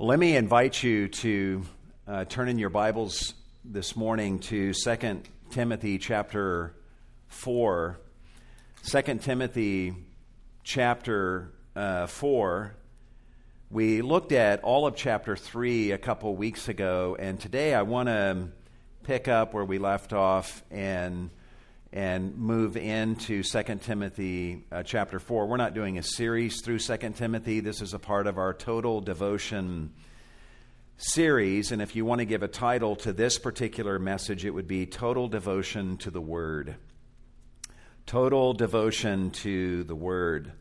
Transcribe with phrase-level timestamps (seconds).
[0.00, 1.62] Let me invite you to
[2.06, 3.34] uh, turn in your Bibles
[3.64, 6.76] this morning to 2 Timothy chapter
[7.26, 7.98] 4.
[8.84, 9.96] 2 Timothy
[10.62, 12.76] chapter uh, 4.
[13.70, 18.08] We looked at all of chapter 3 a couple weeks ago, and today I want
[18.08, 18.50] to
[19.02, 21.28] pick up where we left off and
[21.92, 25.46] and move into 2 Timothy uh, chapter 4.
[25.46, 27.60] We're not doing a series through 2 Timothy.
[27.60, 29.94] This is a part of our total devotion
[30.98, 31.72] series.
[31.72, 34.84] And if you want to give a title to this particular message, it would be
[34.84, 36.76] Total Devotion to the Word.
[38.04, 40.52] Total Devotion to the Word.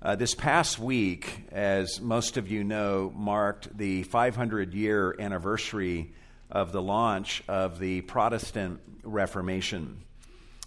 [0.00, 6.14] Uh, this past week, as most of you know, marked the 500 year anniversary
[6.50, 10.04] of the launch of the Protestant Reformation.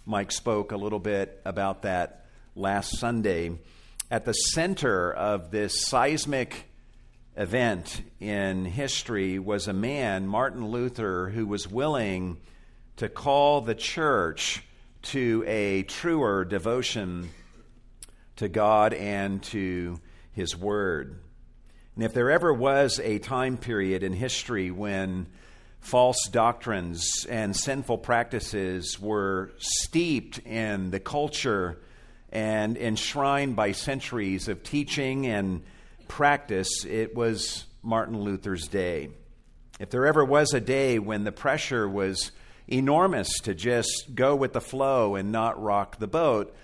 [0.08, 2.24] Mike spoke a little bit about that
[2.56, 3.58] last Sunday.
[4.10, 6.64] At the center of this seismic
[7.36, 12.38] event in history was a man, Martin Luther, who was willing
[12.96, 14.62] to call the church
[15.02, 17.28] to a truer devotion
[18.36, 20.00] to God and to
[20.32, 21.20] His Word.
[21.96, 25.26] And if there ever was a time period in history when
[25.80, 31.78] false doctrines and sinful practices were steeped in the culture
[32.30, 35.62] and enshrined by centuries of teaching and
[36.08, 39.08] practice, it was Martin Luther's day.
[39.80, 42.32] If there ever was a day when the pressure was
[42.66, 46.54] enormous to just go with the flow and not rock the boat,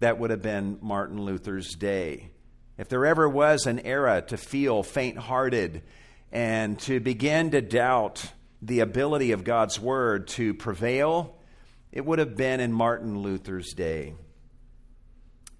[0.00, 2.30] that would have been Martin Luther's day.
[2.76, 5.82] If there ever was an era to feel faint hearted
[6.30, 11.36] and to begin to doubt the ability of God's word to prevail,
[11.92, 14.14] it would have been in Martin Luther's day.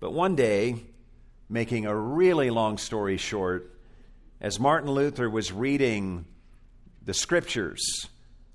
[0.00, 0.76] But one day,
[1.48, 3.78] making a really long story short,
[4.40, 6.24] as Martin Luther was reading
[7.04, 7.82] the scriptures,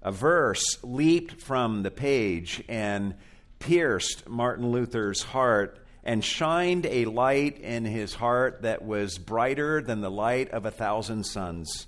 [0.01, 3.15] a verse leaped from the page and
[3.59, 10.01] pierced Martin Luther's heart and shined a light in his heart that was brighter than
[10.01, 11.87] the light of a thousand suns.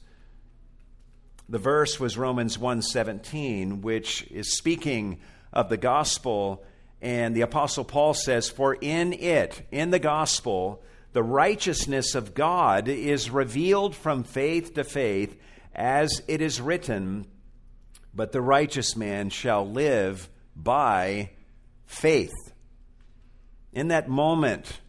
[1.47, 5.19] The verse was Romans 1:17, which is speaking
[5.53, 6.63] of the gospel,
[7.01, 10.81] and the apostle Paul says, "For in it, in the gospel,
[11.13, 15.39] the righteousness of God is revealed from faith to faith,
[15.75, 17.27] as it is written,
[18.13, 21.29] but the righteous man shall live by
[21.85, 22.33] faith."
[23.71, 24.79] In that moment,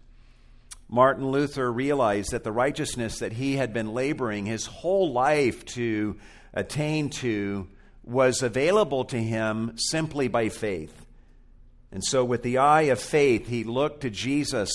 [0.88, 6.16] Martin Luther realized that the righteousness that he had been laboring his whole life to
[6.56, 7.68] attain to
[8.02, 11.06] was available to him simply by faith.
[11.92, 14.72] And so, with the eye of faith, he looked to Jesus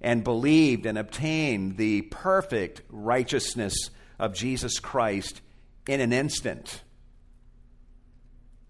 [0.00, 3.74] and believed and obtained the perfect righteousness
[4.18, 5.40] of Jesus Christ
[5.86, 6.82] in an instant.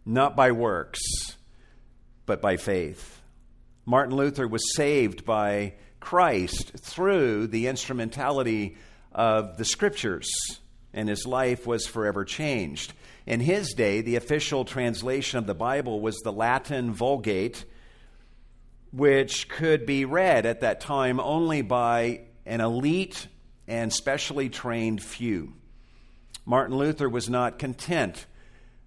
[0.05, 1.01] Not by works,
[2.27, 3.21] but by faith.
[3.85, 8.77] Martin Luther was saved by Christ through the instrumentality
[9.13, 10.31] of the Scriptures
[10.95, 12.93] and his life was forever changed.
[13.27, 17.65] In his day, the official translation of the Bible was the Latin Vulgate,
[18.93, 23.29] which could be read at that time only by an elite
[23.69, 25.55] and specially trained few.
[26.45, 28.27] Martin Luther was not content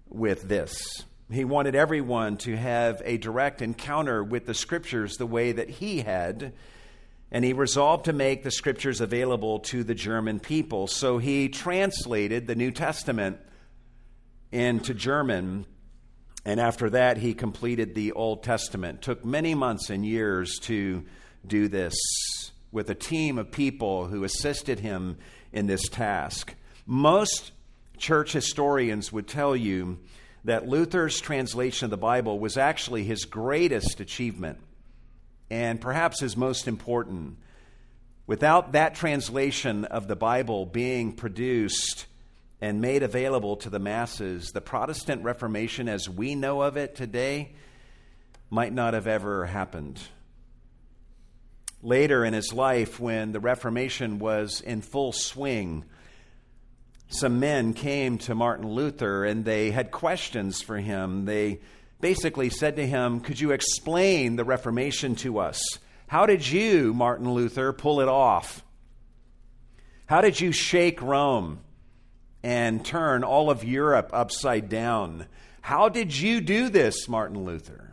[0.08, 1.04] with this.
[1.30, 6.00] He wanted everyone to have a direct encounter with the scriptures the way that he
[6.00, 6.52] had
[7.30, 10.86] and he resolved to make the scriptures available to the German people.
[10.86, 13.38] So he translated the New Testament
[14.52, 15.66] into German,
[16.44, 19.02] and after that, he completed the Old Testament.
[19.02, 21.04] Took many months and years to
[21.46, 21.94] do this
[22.70, 25.18] with a team of people who assisted him
[25.52, 26.54] in this task.
[26.86, 27.52] Most
[27.98, 29.98] church historians would tell you
[30.44, 34.60] that Luther's translation of the Bible was actually his greatest achievement
[35.50, 37.38] and perhaps is most important.
[38.26, 42.06] Without that translation of the Bible being produced
[42.60, 47.52] and made available to the masses, the Protestant Reformation as we know of it today
[48.50, 50.00] might not have ever happened.
[51.82, 55.84] Later in his life, when the Reformation was in full swing,
[57.08, 61.26] some men came to Martin Luther and they had questions for him.
[61.26, 61.60] They
[62.00, 65.60] basically said to him, Could you explain the Reformation to us?
[66.08, 68.64] How did you, Martin Luther, pull it off?
[70.06, 71.60] How did you shake Rome
[72.42, 75.26] and turn all of Europe upside down?
[75.60, 77.92] How did you do this, Martin Luther?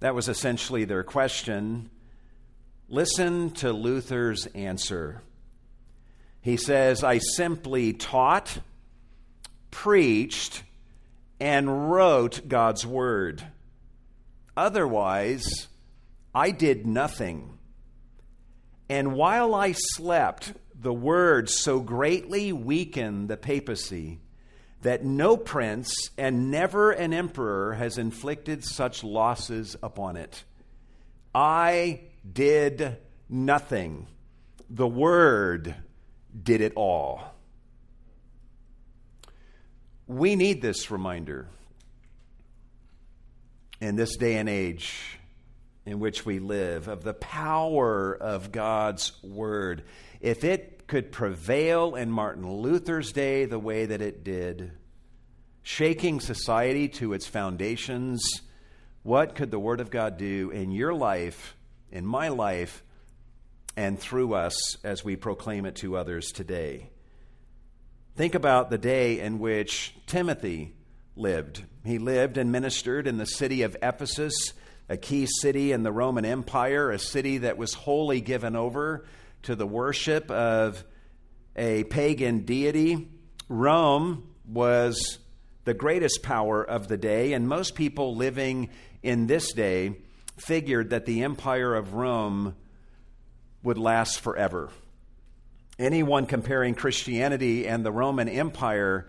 [0.00, 1.90] That was essentially their question.
[2.88, 5.22] Listen to Luther's answer.
[6.40, 8.58] He says, I simply taught,
[9.70, 10.62] preached,
[11.40, 13.42] and wrote God's word.
[14.56, 15.68] Otherwise,
[16.34, 17.58] I did nothing.
[18.88, 24.20] And while I slept, the word so greatly weakened the papacy
[24.82, 30.44] that no prince and never an emperor has inflicted such losses upon it.
[31.34, 32.96] I did
[33.28, 34.06] nothing.
[34.70, 35.74] The word
[36.40, 37.34] did it all.
[40.08, 41.48] We need this reminder
[43.78, 45.18] in this day and age
[45.84, 49.84] in which we live of the power of God's Word.
[50.22, 54.72] If it could prevail in Martin Luther's day the way that it did,
[55.62, 58.22] shaking society to its foundations,
[59.02, 61.54] what could the Word of God do in your life,
[61.92, 62.82] in my life,
[63.76, 66.88] and through us as we proclaim it to others today?
[68.18, 70.74] Think about the day in which Timothy
[71.14, 71.62] lived.
[71.84, 74.54] He lived and ministered in the city of Ephesus,
[74.88, 79.06] a key city in the Roman Empire, a city that was wholly given over
[79.42, 80.82] to the worship of
[81.54, 83.06] a pagan deity.
[83.48, 85.20] Rome was
[85.62, 88.70] the greatest power of the day, and most people living
[89.00, 89.94] in this day
[90.36, 92.56] figured that the empire of Rome
[93.62, 94.70] would last forever.
[95.78, 99.06] Anyone comparing Christianity and the Roman Empire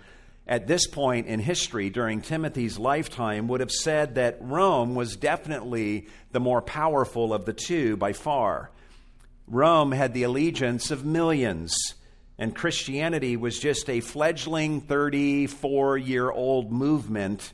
[0.47, 6.07] at this point in history during Timothy's lifetime would have said that Rome was definitely
[6.31, 8.69] the more powerful of the two by far.
[9.47, 11.75] Rome had the allegiance of millions,
[12.37, 17.51] and Christianity was just a fledgling 34 year old movement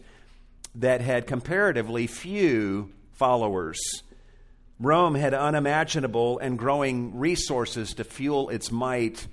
[0.76, 3.80] that had comparatively few followers.
[4.80, 9.28] Rome had unimaginable and growing resources to fuel its might,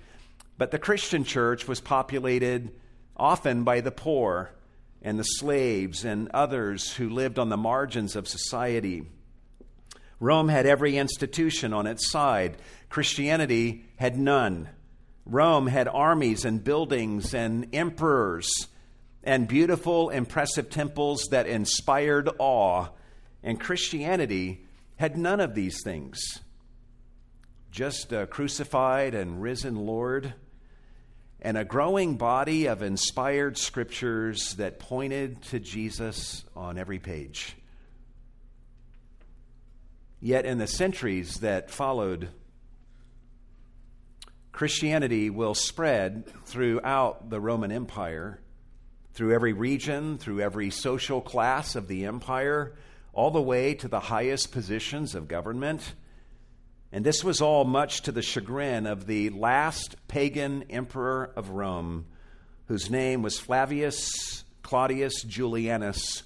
[0.56, 2.72] but the Christian church was populated
[3.16, 4.52] often by the poor
[5.02, 9.02] and the slaves and others who lived on the margins of society.
[10.20, 12.56] Rome had every institution on its side,
[12.88, 14.68] Christianity had none.
[15.26, 18.48] Rome had armies and buildings and emperors
[19.24, 22.88] and beautiful, impressive temples that inspired awe,
[23.42, 24.66] and Christianity
[25.02, 26.38] had none of these things.
[27.72, 30.32] Just a crucified and risen Lord,
[31.40, 37.56] and a growing body of inspired scriptures that pointed to Jesus on every page.
[40.20, 42.28] Yet, in the centuries that followed,
[44.52, 48.38] Christianity will spread throughout the Roman Empire,
[49.14, 52.76] through every region, through every social class of the empire
[53.12, 55.94] all the way to the highest positions of government.
[56.90, 62.06] And this was all much to the chagrin of the last pagan emperor of Rome,
[62.66, 66.22] whose name was Flavius Claudius Julianus,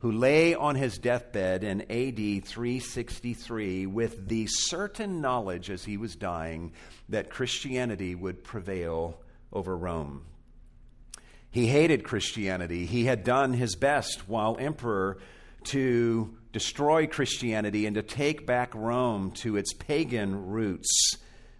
[0.00, 6.14] who lay on his deathbed in AD 363 with the certain knowledge as he was
[6.14, 6.72] dying
[7.08, 9.18] that Christianity would prevail
[9.52, 10.24] over Rome.
[11.50, 12.86] He hated Christianity.
[12.86, 15.18] He had done his best while emperor
[15.68, 21.16] to destroy Christianity and to take back Rome to its pagan roots.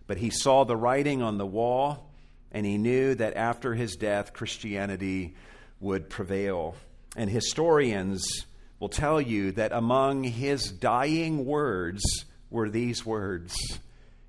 [0.06, 2.10] But he saw the writing on the wall,
[2.50, 5.37] and he knew that after his death, Christianity
[5.80, 6.75] would prevail.
[7.16, 8.47] And historians
[8.80, 12.02] will tell you that among his dying words
[12.50, 13.54] were these words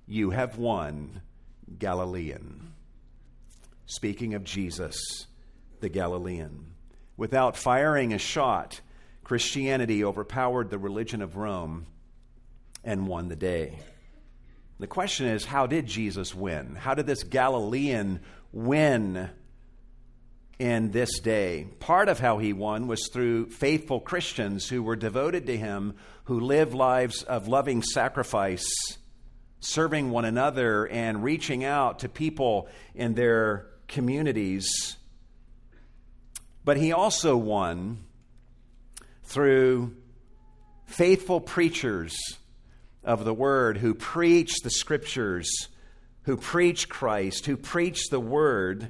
[0.07, 1.21] You have won,
[1.77, 2.73] Galilean.
[3.85, 5.25] Speaking of Jesus,
[5.79, 6.73] the Galilean.
[7.17, 8.81] Without firing a shot,
[9.29, 11.85] Christianity overpowered the religion of Rome
[12.83, 13.77] and won the day.
[14.79, 16.73] The question is how did Jesus win?
[16.73, 18.21] How did this Galilean
[18.51, 19.29] win
[20.57, 21.67] in this day?
[21.79, 25.93] Part of how he won was through faithful Christians who were devoted to him,
[26.23, 28.67] who lived lives of loving sacrifice,
[29.59, 34.97] serving one another, and reaching out to people in their communities.
[36.65, 38.05] But he also won
[39.29, 39.95] through
[40.87, 42.17] faithful preachers
[43.03, 45.67] of the word who preach the scriptures,
[46.23, 48.89] who preach Christ, who preach the word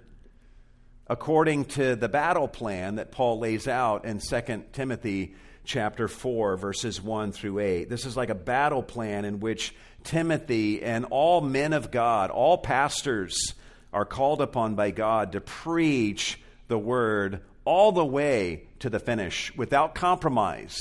[1.07, 7.01] according to the battle plan that Paul lays out in 2 Timothy chapter 4 verses
[7.01, 7.89] 1 through 8.
[7.89, 12.57] This is like a battle plan in which Timothy and all men of God, all
[12.57, 13.55] pastors
[13.91, 19.55] are called upon by God to preach the word all the way to the finish
[19.55, 20.79] without compromise.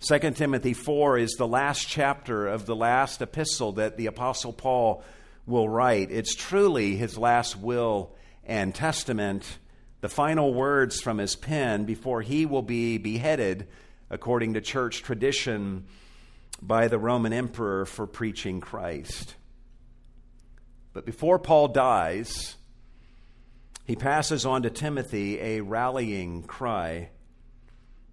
[0.00, 5.04] 2 Timothy 4 is the last chapter of the last epistle that the Apostle Paul
[5.46, 6.10] will write.
[6.10, 9.58] It's truly his last will and testament,
[10.00, 13.68] the final words from his pen before he will be beheaded,
[14.08, 15.84] according to church tradition,
[16.62, 19.34] by the Roman emperor for preaching Christ.
[20.92, 22.56] But before Paul dies,
[23.90, 27.10] he passes on to Timothy a rallying cry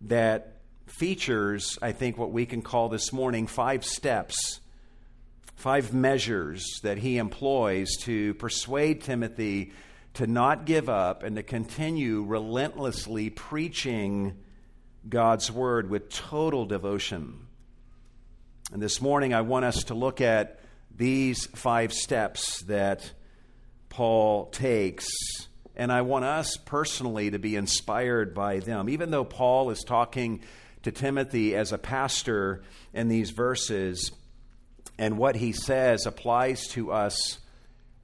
[0.01, 0.57] that
[0.87, 4.59] features, I think, what we can call this morning five steps,
[5.55, 9.71] five measures that he employs to persuade Timothy
[10.15, 14.35] to not give up and to continue relentlessly preaching
[15.07, 17.45] God's word with total devotion.
[18.73, 23.11] And this morning, I want us to look at these five steps that
[23.89, 25.07] Paul takes.
[25.77, 28.89] And I want us personally to be inspired by them.
[28.89, 30.41] Even though Paul is talking
[30.81, 34.11] to Timothy as a pastor in these verses,
[34.97, 37.37] and what he says applies to us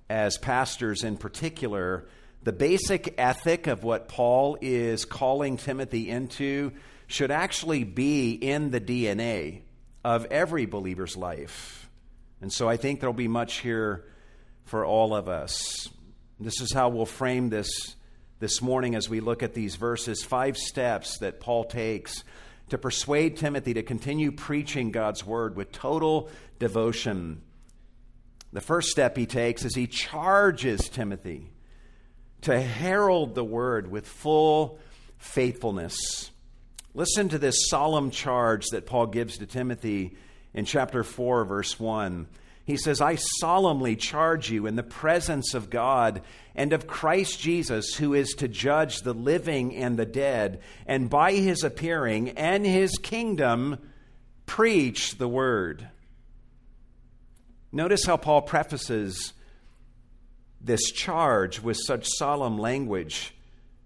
[0.08, 2.06] as pastors in particular,
[2.44, 6.74] the basic ethic of what Paul is calling Timothy into
[7.08, 9.62] should actually be in the DNA
[10.04, 11.90] of every believer's life.
[12.40, 14.06] And so I think there'll be much here
[14.66, 15.90] for all of us.
[16.44, 17.96] This is how we'll frame this
[18.40, 22.26] this morning as we look at these verses five steps that Paul takes
[22.68, 27.44] to persuade Timothy to continue preaching God's word with total devotion.
[28.52, 31.50] The first step he takes is he charges Timothy
[32.42, 34.80] to herald the word with full
[35.20, 36.30] faithfulness.
[36.94, 40.18] Listen to this solemn charge that Paul gives to Timothy
[40.54, 42.28] in chapter 4, verse 1.
[42.66, 46.22] He says, I solemnly charge you in the presence of God
[46.56, 51.34] and of Christ Jesus, who is to judge the living and the dead, and by
[51.34, 53.80] his appearing and his kingdom,
[54.46, 55.90] preach the word.
[57.72, 59.34] Notice how Paul prefaces
[60.62, 63.34] this charge with such solemn language.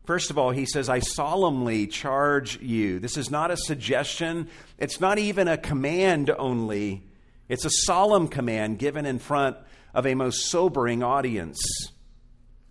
[0.05, 2.99] First of all, he says, I solemnly charge you.
[2.99, 7.03] This is not a suggestion, it's not even a command only.
[7.49, 9.57] It's a solemn command given in front
[9.93, 11.59] of a most sobering audience.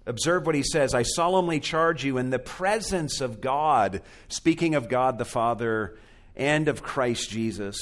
[0.06, 4.88] Observe what he says I solemnly charge you in the presence of God, speaking of
[4.88, 5.98] God the Father
[6.36, 7.78] and of Christ Jesus.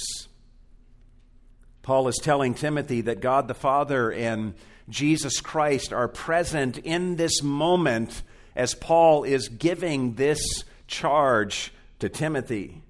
[1.83, 4.55] Paul is telling Timothy that God the Father and
[4.89, 8.23] Jesus Christ are present in this moment
[8.57, 12.84] as Paul is giving this charge to Timothy.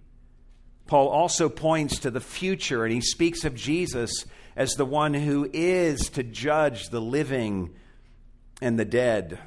[0.94, 5.50] Paul also points to the future and he speaks of Jesus as the one who
[5.52, 7.74] is to judge the living
[8.62, 9.40] and the dead.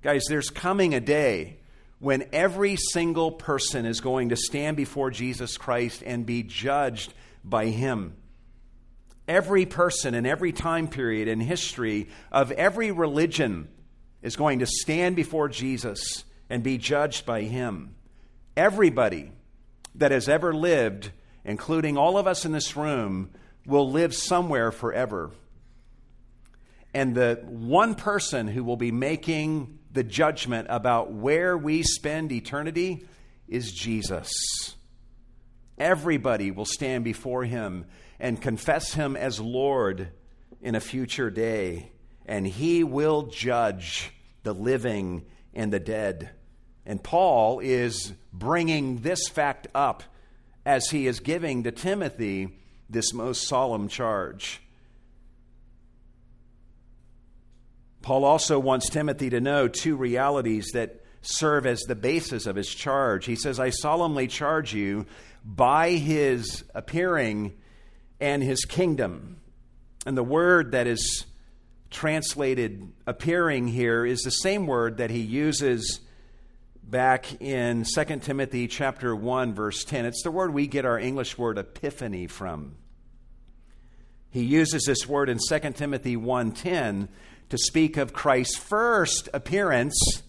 [0.00, 1.56] Guys, there's coming a day
[1.98, 7.12] when every single person is going to stand before Jesus Christ and be judged
[7.42, 8.14] by him.
[9.26, 13.66] Every person in every time period in history of every religion
[14.22, 17.96] is going to stand before Jesus and be judged by him.
[18.56, 19.32] Everybody
[19.96, 21.10] that has ever lived,
[21.44, 23.30] including all of us in this room,
[23.66, 25.30] will live somewhere forever.
[26.94, 33.06] And the one person who will be making the judgment about where we spend eternity
[33.48, 34.30] is Jesus.
[35.78, 37.86] Everybody will stand before him
[38.18, 40.10] and confess him as Lord
[40.62, 41.92] in a future day,
[42.24, 44.10] and he will judge
[44.42, 46.30] the living and the dead.
[46.86, 50.04] And Paul is bringing this fact up
[50.64, 52.56] as he is giving to Timothy
[52.88, 54.60] this most solemn charge.
[58.02, 62.68] Paul also wants Timothy to know two realities that serve as the basis of his
[62.68, 63.26] charge.
[63.26, 65.06] He says, I solemnly charge you
[65.44, 67.54] by his appearing
[68.20, 69.40] and his kingdom.
[70.06, 71.24] And the word that is
[71.90, 76.00] translated appearing here is the same word that he uses
[76.86, 80.06] back in 2 Timothy chapter 1 verse 10.
[80.06, 82.76] It's the word we get our English word epiphany from.
[84.30, 87.08] He uses this word in 2 Timothy 1:10
[87.48, 90.22] to speak of Christ's first appearance,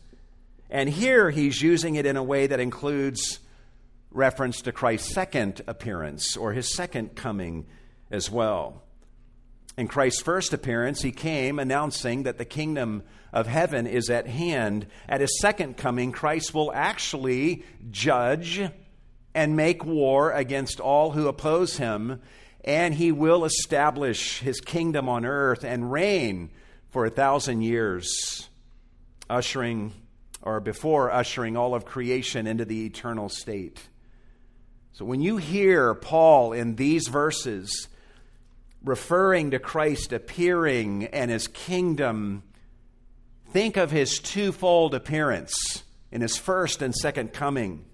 [0.69, 3.39] and here he's using it in a way that includes
[4.09, 7.67] reference to Christ's second appearance or his second coming
[8.09, 8.86] as well.
[9.77, 14.87] In Christ's first appearance, he came announcing that the kingdom of heaven is at hand.
[15.07, 18.59] At his second coming, Christ will actually judge
[19.35, 22.21] and make war against all who oppose him,
[22.65, 26.49] and he will establish his kingdom on earth and reign
[26.89, 28.49] for a thousand years,
[29.29, 29.93] ushering
[30.41, 33.89] or before ushering all of creation into the eternal state.
[34.93, 37.87] So when you hear Paul in these verses,
[38.87, 42.43] referring to Christ appearing and his kingdom,
[43.51, 47.85] think of his twofold appearance in his first and second coming.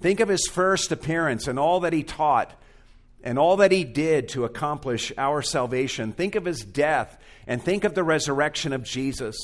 [0.00, 2.52] Think of his first appearance and all that he taught
[3.22, 6.12] and all that he did to accomplish our salvation.
[6.12, 9.36] Think of his death and think of the resurrection of Jesus.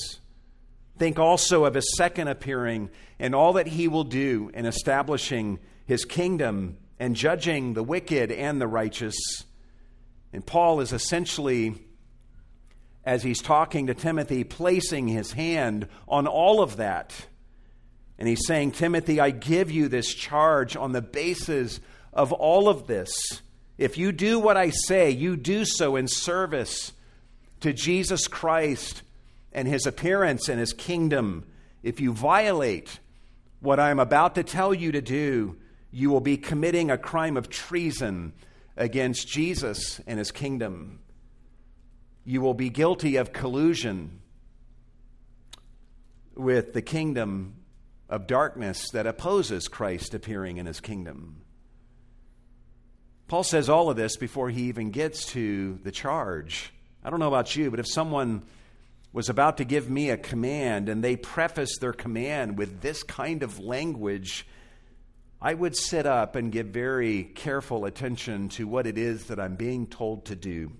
[0.98, 6.04] Think also of his second appearing and all that he will do in establishing his
[6.04, 9.16] kingdom and judging the wicked and the righteous.
[10.36, 11.76] And Paul is essentially,
[13.06, 17.14] as he's talking to Timothy, placing his hand on all of that.
[18.18, 21.80] And he's saying, Timothy, I give you this charge on the basis
[22.12, 23.40] of all of this.
[23.78, 26.92] If you do what I say, you do so in service
[27.60, 29.00] to Jesus Christ
[29.52, 31.46] and his appearance and his kingdom.
[31.82, 32.98] If you violate
[33.60, 35.56] what I'm about to tell you to do,
[35.90, 38.34] you will be committing a crime of treason
[38.76, 41.00] against Jesus and his kingdom.
[42.24, 44.20] You will be guilty of collusion
[46.34, 47.54] with the kingdom
[48.08, 51.42] of darkness that opposes Christ appearing in his kingdom.
[53.28, 56.72] Paul says all of this before he even gets to the charge.
[57.02, 58.44] I don't know about you, but if someone
[59.12, 63.42] was about to give me a command and they preface their command with this kind
[63.42, 64.46] of language,
[65.40, 69.56] I would sit up and give very careful attention to what it is that I'm
[69.56, 70.72] being told to do.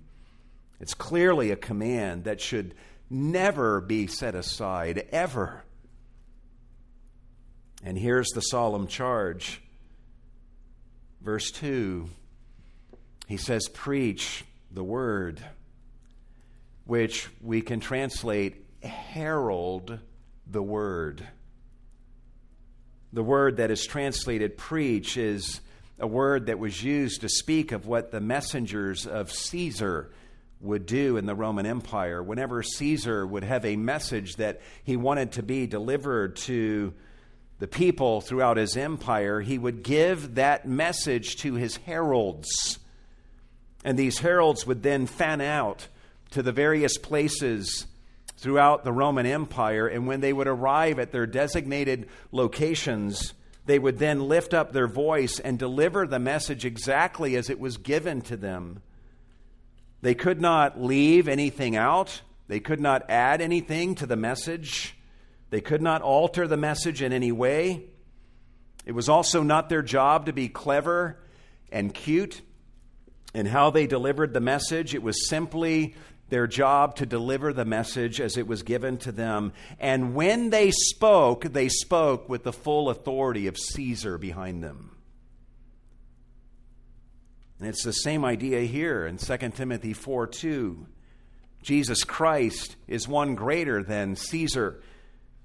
[0.79, 2.75] It's clearly a command that should
[3.09, 5.63] never be set aside, ever.
[7.83, 9.61] And here's the solemn charge.
[11.21, 12.09] Verse 2
[13.27, 15.43] he says, Preach the word,
[16.85, 19.99] which we can translate herald
[20.49, 21.27] the word.
[23.13, 25.61] The word that is translated preach is
[25.97, 30.11] a word that was used to speak of what the messengers of Caesar
[30.59, 32.21] would do in the Roman Empire.
[32.21, 36.93] Whenever Caesar would have a message that he wanted to be delivered to
[37.59, 42.77] the people throughout his empire, he would give that message to his heralds.
[43.85, 45.87] And these heralds would then fan out
[46.31, 47.87] to the various places
[48.37, 49.87] throughout the Roman Empire.
[49.87, 53.33] And when they would arrive at their designated locations,
[53.65, 57.77] they would then lift up their voice and deliver the message exactly as it was
[57.77, 58.81] given to them.
[60.01, 64.95] They could not leave anything out, they could not add anything to the message,
[65.49, 67.85] they could not alter the message in any way.
[68.85, 71.19] It was also not their job to be clever
[71.71, 72.41] and cute
[73.33, 74.95] and how they delivered the message.
[74.95, 75.95] It was simply
[76.29, 79.53] their job to deliver the message as it was given to them.
[79.79, 84.91] And when they spoke, they spoke with the full authority of Caesar behind them.
[87.59, 90.85] And it's the same idea here in 2 Timothy 4 2.
[91.63, 94.81] Jesus Christ is one greater than Caesar.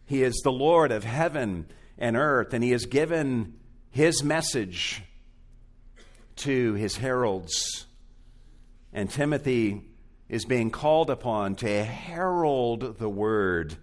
[0.05, 1.67] He is the Lord of heaven
[1.97, 3.55] and earth, and he has given
[3.91, 5.03] his message
[6.37, 7.87] to his heralds.
[8.93, 9.83] And Timothy
[10.33, 13.77] is being called upon to herald the word,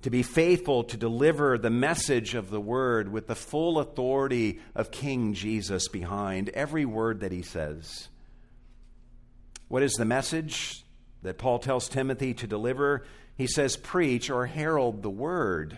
[0.00, 4.90] to be faithful to deliver the message of the word with the full authority of
[4.90, 8.08] King Jesus behind every word that he says.
[9.68, 10.84] What is the message
[11.22, 13.04] that Paul tells Timothy to deliver?
[13.36, 15.76] He says, preach or herald the word.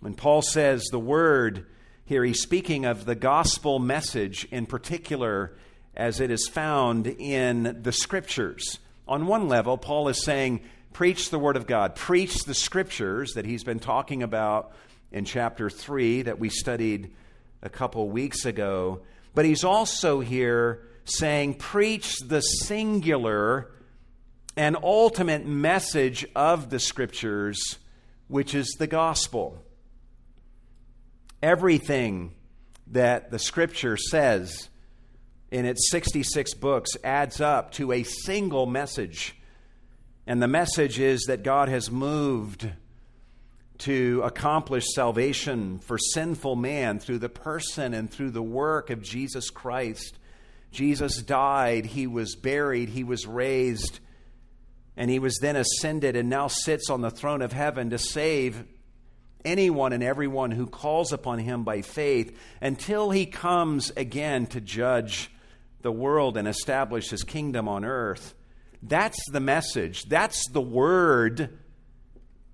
[0.00, 1.64] When Paul says the word,
[2.04, 5.56] here he's speaking of the gospel message in particular
[5.96, 8.78] as it is found in the scriptures.
[9.08, 10.60] On one level, Paul is saying,
[10.92, 14.72] preach the word of God, preach the scriptures that he's been talking about
[15.12, 17.12] in chapter 3 that we studied
[17.62, 19.00] a couple weeks ago.
[19.34, 23.70] But he's also here saying, preach the singular
[24.56, 27.78] and ultimate message of the scriptures,
[28.28, 29.62] which is the gospel
[31.42, 32.32] everything
[32.88, 34.68] that the scripture says
[35.50, 39.34] in its 66 books adds up to a single message.
[40.26, 42.68] And the message is that God has moved
[43.78, 49.50] to accomplish salvation for sinful man through the person and through the work of Jesus
[49.50, 50.18] Christ.
[50.72, 54.00] Jesus died, he was buried, he was raised,
[54.96, 58.64] and he was then ascended and now sits on the throne of heaven to save
[59.44, 65.30] anyone and everyone who calls upon him by faith until he comes again to judge
[65.86, 68.34] the world and establish his kingdom on earth.
[68.82, 70.02] That's the message.
[70.08, 71.56] That's the word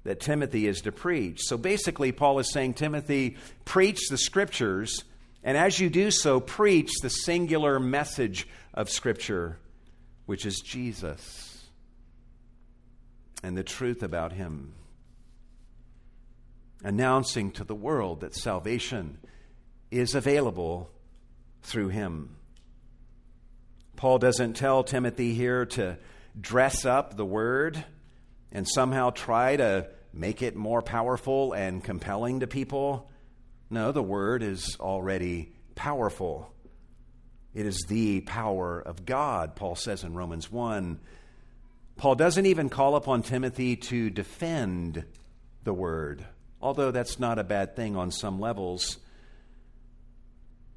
[0.04, 1.40] that Timothy is to preach.
[1.40, 5.02] So basically, Paul is saying, Timothy, preach the scriptures,
[5.42, 9.58] and as you do so, preach the singular message of Scripture.
[10.26, 11.66] which is Jesus
[13.42, 14.72] and the truth about him,
[16.84, 19.18] announcing to the world that salvation
[19.90, 20.90] is available
[21.62, 22.36] through him.
[24.02, 25.96] Paul doesn't tell Timothy here to
[26.40, 27.84] dress up the word
[28.50, 33.08] and somehow try to make it more powerful and compelling to people.
[33.70, 36.52] No, the word is already powerful.
[37.54, 40.98] It is the power of God, Paul says in Romans 1.
[41.94, 45.04] Paul doesn't even call upon Timothy to defend
[45.62, 46.26] the word,
[46.60, 48.98] although that's not a bad thing on some levels.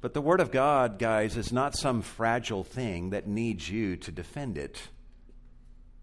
[0.06, 4.12] But the Word of God, guys, is not some fragile thing that needs you to
[4.12, 4.80] defend it,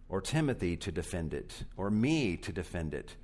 [0.10, 3.16] or Timothy to defend it, or me to defend it.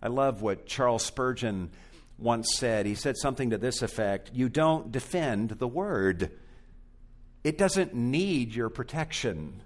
[0.00, 1.72] I love what Charles Spurgeon
[2.16, 2.86] once said.
[2.86, 6.30] He said something to this effect You don't defend the Word,
[7.42, 9.62] it doesn't need your protection.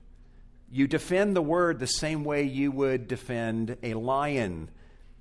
[0.71, 4.71] You defend the Word the same way you would defend a lion.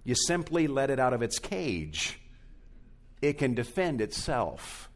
[0.06, 2.18] You simply let it out of its cage,
[3.22, 4.90] it can defend itself.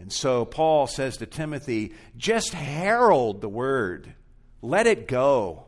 [0.00, 4.14] And so Paul says to Timothy, just herald the word.
[4.60, 5.66] Let it go.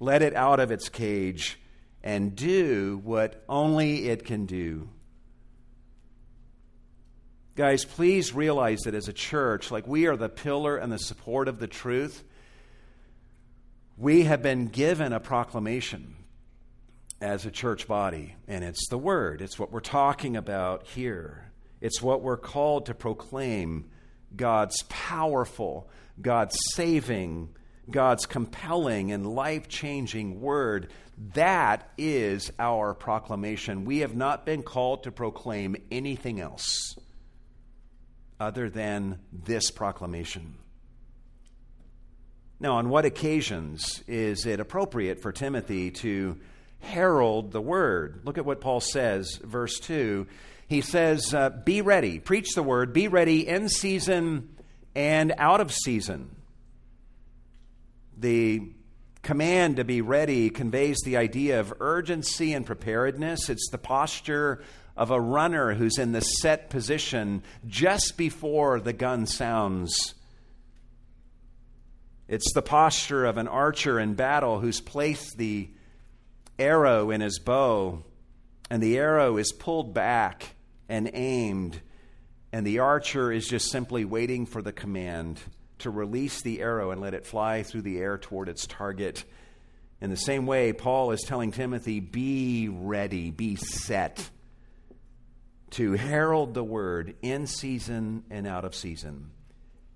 [0.00, 1.58] Let it out of its cage
[2.02, 4.88] and do what only it can do.
[7.56, 11.46] Guys, please realize that as a church, like we are the pillar and the support
[11.46, 12.24] of the truth,
[13.96, 16.16] we have been given a proclamation
[17.20, 19.40] as a church body, and it's the Word.
[19.40, 21.52] It's what we're talking about here.
[21.84, 23.90] It's what we're called to proclaim
[24.34, 27.50] God's powerful, God's saving,
[27.90, 30.88] God's compelling and life changing word.
[31.34, 33.84] That is our proclamation.
[33.84, 36.96] We have not been called to proclaim anything else
[38.40, 40.54] other than this proclamation.
[42.60, 46.38] Now, on what occasions is it appropriate for Timothy to
[46.80, 48.22] herald the word?
[48.24, 50.26] Look at what Paul says, verse 2
[50.68, 54.56] he says, uh, Be ready, preach the word, be ready in season
[54.94, 56.34] and out of season.
[58.16, 58.62] The
[59.22, 63.48] command to be ready conveys the idea of urgency and preparedness.
[63.48, 64.62] It's the posture
[64.96, 70.14] of a runner who's in the set position just before the gun sounds.
[72.28, 75.68] It's the posture of an archer in battle who's placed the
[76.58, 78.04] arrow in his bow,
[78.70, 80.54] and the arrow is pulled back
[80.88, 81.80] and aimed,
[82.52, 85.40] and the archer is just simply waiting for the command
[85.78, 89.24] to release the arrow and let it fly through the air toward its target.
[90.00, 94.30] In the same way, Paul is telling Timothy, be ready, be set
[95.70, 99.30] to herald the word in season and out of season.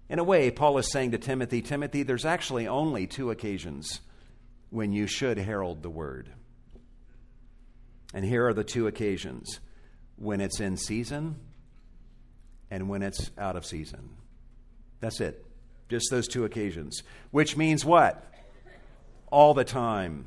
[0.09, 4.01] In a way, Paul is saying to Timothy, Timothy, there's actually only two occasions
[4.71, 6.31] when you should herald the word.
[8.15, 9.61] And here are the two occasions
[10.17, 11.37] when it's in season
[12.71, 14.11] and when it's out of season.
[15.01, 15.45] That's it.
[15.89, 17.03] Just those two occasions.
[17.31, 18.23] Which means what?
[19.31, 20.27] All the time.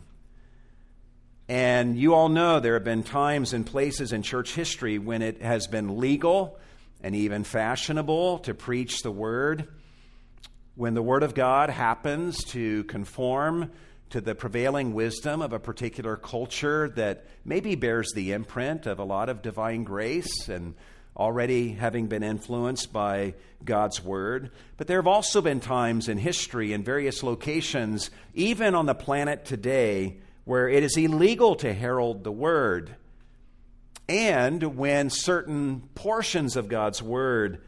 [1.47, 5.41] And you all know there have been times and places in church history when it
[5.41, 6.57] has been legal
[7.03, 9.67] and even fashionable to preach the word.
[10.75, 13.71] When the word of God happens to conform
[14.11, 19.03] to the prevailing wisdom of a particular culture that maybe bears the imprint of a
[19.03, 20.75] lot of divine grace and
[21.15, 24.51] already having been influenced by God's Word.
[24.77, 29.45] But there have also been times in history in various locations, even on the planet
[29.45, 32.95] today, where it is illegal to herald the Word.
[34.09, 37.61] And when certain portions of God's Word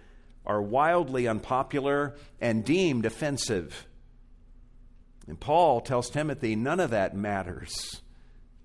[0.46, 3.88] are wildly unpopular and deemed offensive.
[5.28, 8.02] And Paul tells Timothy, none of that matters.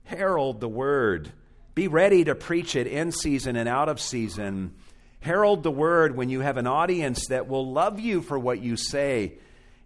[0.04, 1.32] Herald the word.
[1.74, 4.74] Be ready to preach it in season and out of season.
[5.20, 8.76] Herald the word when you have an audience that will love you for what you
[8.76, 9.34] say.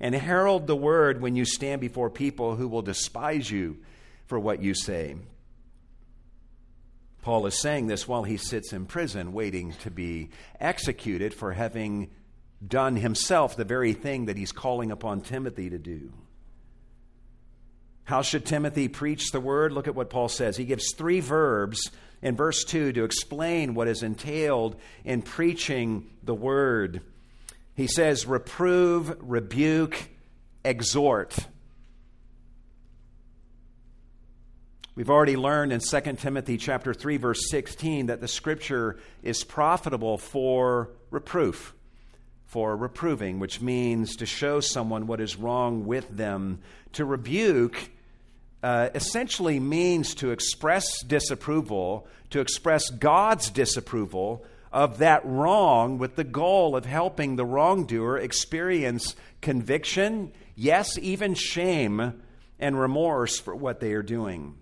[0.01, 3.79] And herald the word when you stand before people who will despise you
[4.27, 5.17] for what you say.
[7.23, 12.11] Paul is saying this while he sits in prison waiting to be executed for having
[12.67, 16.13] done himself the very thing that he's calling upon Timothy to do.
[18.05, 19.73] How should Timothy preach the word?
[19.73, 20.57] Look at what Paul says.
[20.57, 26.35] He gives three verbs in verse 2 to explain what is entailed in preaching the
[26.35, 27.01] word.
[27.75, 30.09] He says, reprove, rebuke,
[30.65, 31.37] exhort.
[34.95, 40.19] We've already learned in 2 Timothy chapter 3 verse 16 that the scripture is profitable
[40.19, 41.75] for reproof,
[42.53, 46.59] for reproving, which means to show someone what is wrong with them.
[46.93, 47.89] To rebuke
[48.63, 56.25] uh, essentially means to express disapproval, to express God's disapproval of that wrong with the
[56.25, 62.21] goal of helping the wrongdoer experience conviction, yes, even shame
[62.59, 64.57] and remorse for what they are doing.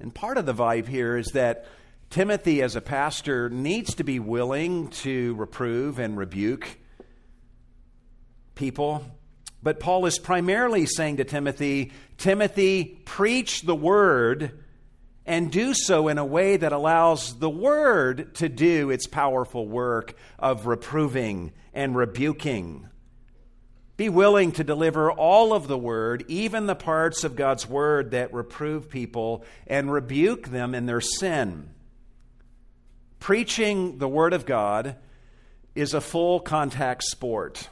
[0.00, 1.66] And part of the vibe here is that
[2.12, 6.76] Timothy, as a pastor, needs to be willing to reprove and rebuke
[8.54, 9.02] people.
[9.62, 14.62] But Paul is primarily saying to Timothy, Timothy, preach the word
[15.24, 20.14] and do so in a way that allows the word to do its powerful work
[20.38, 22.90] of reproving and rebuking.
[23.96, 28.34] Be willing to deliver all of the word, even the parts of God's word that
[28.34, 31.70] reprove people, and rebuke them in their sin.
[33.22, 34.96] Preaching the word of God
[35.76, 37.68] is a full contact sport.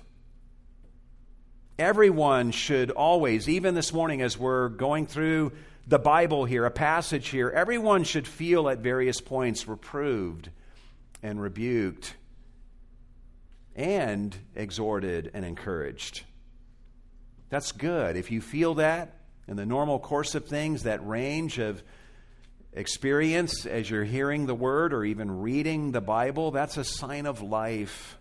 [1.76, 5.50] Everyone should always, even this morning as we're going through
[5.88, 10.50] the Bible here, a passage here, everyone should feel at various points reproved
[11.20, 12.14] and rebuked
[13.74, 16.22] and exhorted and encouraged.
[17.48, 18.16] That's good.
[18.16, 19.16] If you feel that
[19.48, 21.82] in the normal course of things, that range of
[22.72, 27.42] experience as you're hearing the word or even reading the Bible, that's a sign of
[27.42, 28.16] life.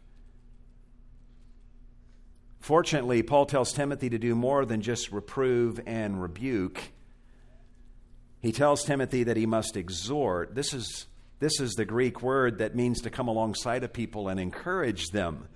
[2.60, 6.82] Fortunately, Paul tells Timothy to do more than just reprove and rebuke.
[8.42, 10.56] He tells Timothy that he must exhort.
[10.56, 11.08] This is
[11.40, 15.48] this is the Greek word that means to come alongside of people and encourage them.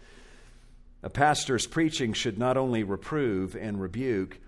[1.02, 4.40] A pastor's preaching should not only reprove and rebuke,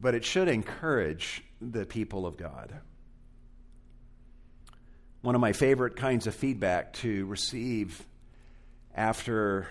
[0.00, 2.80] but it should encourage the people of God.
[5.26, 8.06] One of my favorite kinds of feedback to receive
[8.94, 9.66] after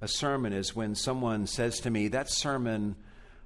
[0.00, 2.96] a sermon is when someone says to me, That sermon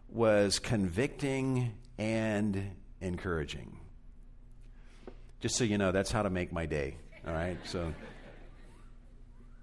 [0.09, 2.71] was convicting and
[3.03, 3.77] encouraging.
[5.41, 6.97] Just so you know, that's how to make my day.
[7.29, 7.59] All right?
[7.65, 7.93] So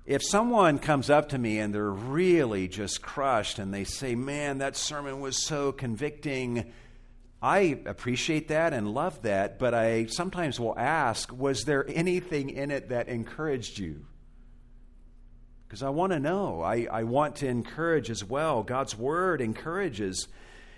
[0.06, 4.60] if someone comes up to me and they're really just crushed and they say, Man,
[4.60, 6.72] that sermon was so convicting,
[7.42, 12.72] I appreciate that and love that, but I sometimes will ask, Was there anything in
[12.72, 14.06] it that encouraged you?
[15.68, 16.62] Because I want to know.
[16.62, 18.64] I, I want to encourage as well.
[18.64, 20.28] God's word encourages.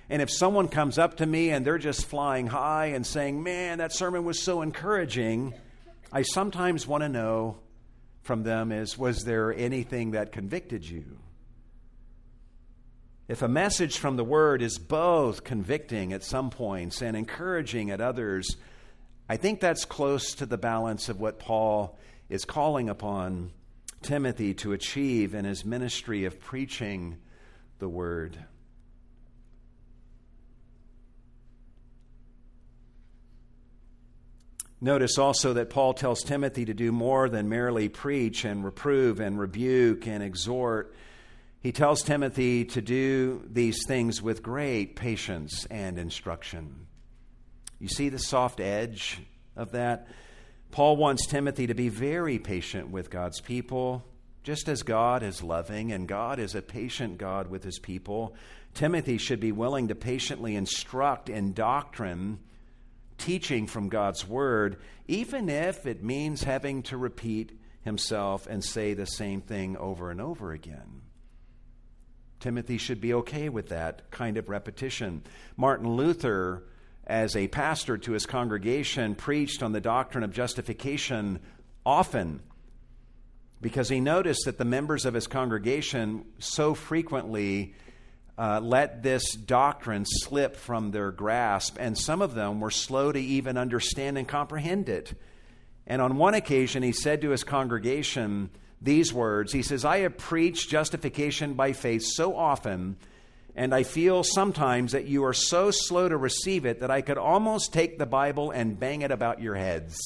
[0.10, 3.78] And if someone comes up to me and they're just flying high and saying, Man,
[3.78, 5.54] that sermon was so encouraging,
[6.12, 7.60] I sometimes want to know
[8.24, 11.19] from them is, Was there anything that convicted you?
[13.30, 18.02] If a message from the Word is both convicting at some points and encouraging at
[18.02, 18.58] others,
[19.30, 23.52] I think that's close to the balance of what Paul is calling upon
[24.02, 27.18] Timothy to achieve in his ministry of preaching
[27.78, 28.36] the Word.
[34.82, 39.40] Notice also that Paul tells Timothy to do more than merely preach and reprove and
[39.40, 40.96] rebuke and exhort.
[41.62, 46.88] He tells Timothy to do these things with great patience and instruction.
[47.80, 49.22] You see the soft edge
[49.56, 50.08] of that?
[50.72, 54.06] Paul wants Timothy to be very patient with God's people,
[54.44, 58.36] just as God is loving and God is a patient God with his people.
[58.74, 62.40] Timothy should be willing to patiently instruct in doctrine
[63.18, 69.06] teaching from God's Word, even if it means having to repeat himself and say the
[69.06, 70.99] same thing over and over again.
[72.40, 75.24] Timothy should be okay with that kind of repetition.
[75.58, 76.64] Martin Luther,
[77.06, 81.40] as a pastor to his congregation, preached on the doctrine of justification
[81.86, 82.42] often
[83.62, 87.74] because he noticed that the members of his congregation so frequently
[88.38, 93.20] uh, let this doctrine slip from their grasp, and some of them were slow to
[93.20, 95.14] even understand and comprehend it.
[95.86, 98.50] And on one occasion, he said to his congregation
[98.82, 102.98] these words He says, I have preached justification by faith so often,
[103.56, 107.18] and I feel sometimes that you are so slow to receive it that I could
[107.18, 110.00] almost take the Bible and bang it about your heads.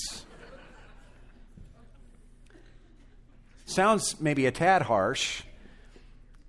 [3.65, 5.43] Sounds maybe a tad harsh.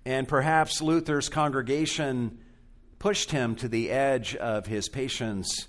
[0.05, 2.37] And perhaps Luther's congregation
[2.99, 5.67] pushed him to the edge of his patience.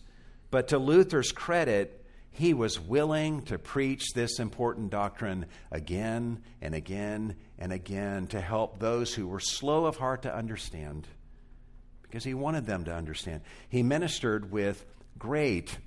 [0.50, 1.95] But to Luther's credit,
[2.36, 8.78] he was willing to preach this important doctrine again and again and again to help
[8.78, 11.08] those who were slow of heart to understand
[12.02, 13.40] because he wanted them to understand.
[13.70, 14.84] He ministered with
[15.18, 15.78] great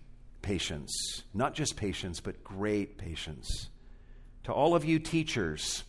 [0.41, 3.69] patience, not just patience, but great patience.
[4.45, 5.83] To all of you teachers,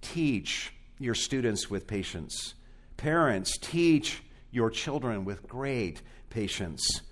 [0.00, 2.54] teach your students with patience.
[2.96, 7.02] Parents, teach your children with great patience.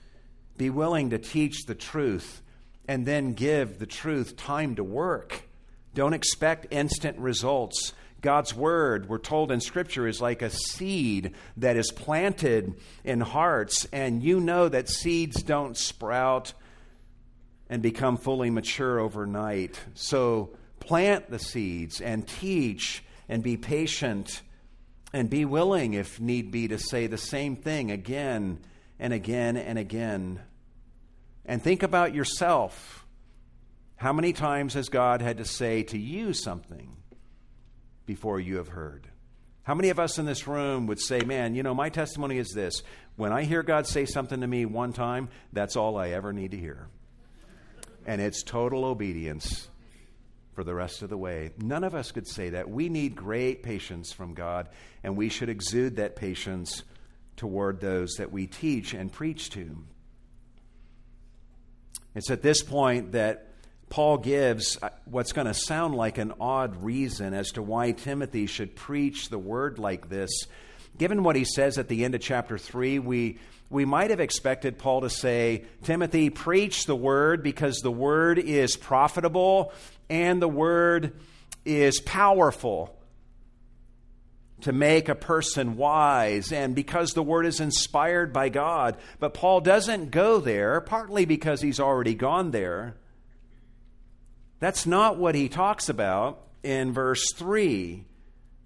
[0.56, 2.40] Be willing to teach the truth
[2.86, 5.42] and then give the truth time to work.
[5.94, 7.92] Don't expect instant results.
[8.20, 13.86] God's word, we're told in Scripture, is like a seed that is planted in hearts,
[13.92, 16.54] and you know that seeds don't sprout
[17.68, 19.78] and become fully mature overnight.
[19.94, 24.42] So plant the seeds and teach and be patient
[25.12, 28.58] and be willing, if need be, to say the same thing again
[28.98, 30.40] and again and again.
[31.46, 33.06] And think about yourself.
[33.96, 36.96] How many times has God had to say to you something?
[38.06, 39.08] before you have heard.
[39.62, 42.50] How many of us in this room would say, Man, you know, my testimony is
[42.50, 42.82] this.
[43.16, 46.50] When I hear God say something to me one time, that's all I ever need
[46.50, 46.88] to hear.
[48.06, 49.68] And it's total obedience
[50.52, 51.50] for the rest of the way.
[51.58, 52.68] None of us could say that.
[52.68, 54.68] We need great patience from God,
[55.02, 56.82] and we should exude that patience
[57.36, 59.84] toward those that we teach and preach to.
[62.14, 63.48] It's at this point that
[63.88, 68.46] Paul gives uh, what's going to sound like an odd reason as to why Timothy
[68.46, 70.30] should preach the word like this.
[70.96, 74.78] Given what he says at the end of chapter 3, we, we might have expected
[74.78, 79.72] Paul to say, Timothy, preach the word because the word is profitable
[80.08, 81.14] and the word
[81.64, 82.96] is powerful
[84.64, 88.96] to make a person wise and because the word is inspired by God.
[89.20, 92.96] But Paul doesn't go there, partly because he's already gone there.
[94.60, 98.06] That's not what he talks about in verse 3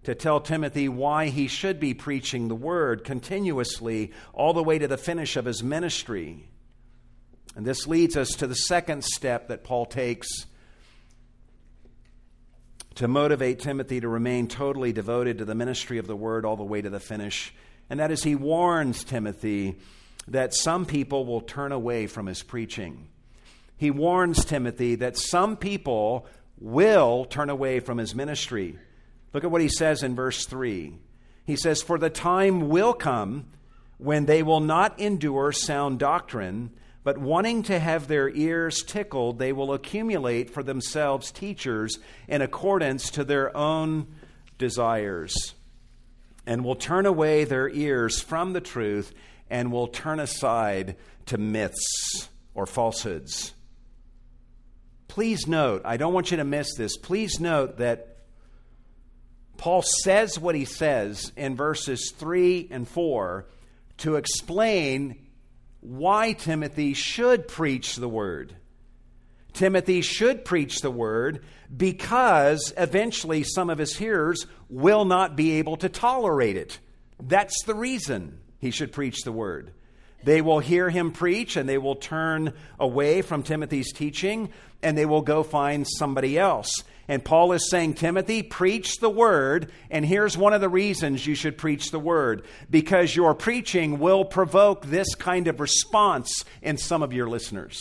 [0.04, 4.86] to tell Timothy why he should be preaching the word continuously all the way to
[4.86, 6.48] the finish of his ministry.
[7.56, 10.28] And this leads us to the second step that Paul takes
[12.98, 16.62] to motivate Timothy to remain totally devoted to the ministry of the word all the
[16.62, 17.52] way to the finish.
[17.90, 19.78] And that is, he warns Timothy
[20.28, 23.08] that some people will turn away from his preaching
[23.78, 26.26] he warns Timothy that some people
[26.58, 28.76] will turn away from his ministry.
[29.32, 30.94] Look at what he says in verse 3.
[31.46, 33.46] He says, For the time will come
[33.96, 36.70] when they will not endure sound doctrine,
[37.08, 43.08] but wanting to have their ears tickled, they will accumulate for themselves teachers in accordance
[43.08, 44.06] to their own
[44.58, 45.54] desires,
[46.44, 49.14] and will turn away their ears from the truth
[49.48, 53.54] and will turn aside to myths or falsehoods.
[55.06, 56.98] Please note, I don't want you to miss this.
[56.98, 58.18] Please note that
[59.56, 63.46] Paul says what he says in verses 3 and 4
[63.96, 65.24] to explain
[65.80, 68.56] why Timothy should preach the word.
[69.52, 75.76] Timothy should preach the word because eventually some of his hearers will not be able
[75.78, 76.78] to tolerate it.
[77.20, 79.72] That's the reason he should preach the word.
[80.24, 84.50] They will hear him preach and they will turn away from Timothy's teaching
[84.82, 86.84] and they will go find somebody else.
[87.08, 89.72] And Paul is saying, Timothy, preach the word.
[89.90, 94.26] And here's one of the reasons you should preach the word because your preaching will
[94.26, 97.80] provoke this kind of response in some of your listeners,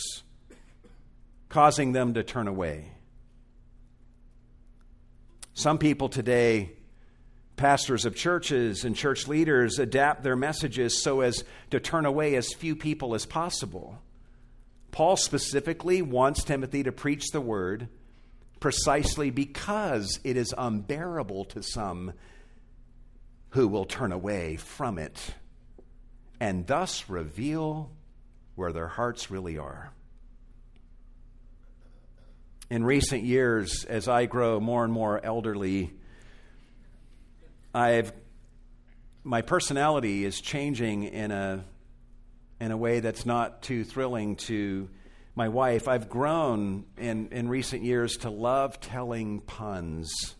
[1.50, 2.92] causing them to turn away.
[5.52, 6.72] Some people today
[7.56, 12.54] pastors of churches and church leaders adapt their messages so as to turn away as
[12.54, 13.98] few people as possible.
[14.92, 17.88] Paul specifically wants Timothy to preach the word
[18.60, 22.12] precisely because it is unbearable to some
[23.50, 25.34] who will turn away from it
[26.40, 27.90] and thus reveal
[28.54, 29.92] where their hearts really are.
[32.70, 35.92] In recent years, as I grow more and more elderly,
[37.74, 38.12] I've
[39.24, 41.64] my personality is changing in a
[42.60, 44.88] in a way that's not too thrilling to
[45.38, 45.86] my wife.
[45.86, 50.34] I've grown in, in recent years to love telling puns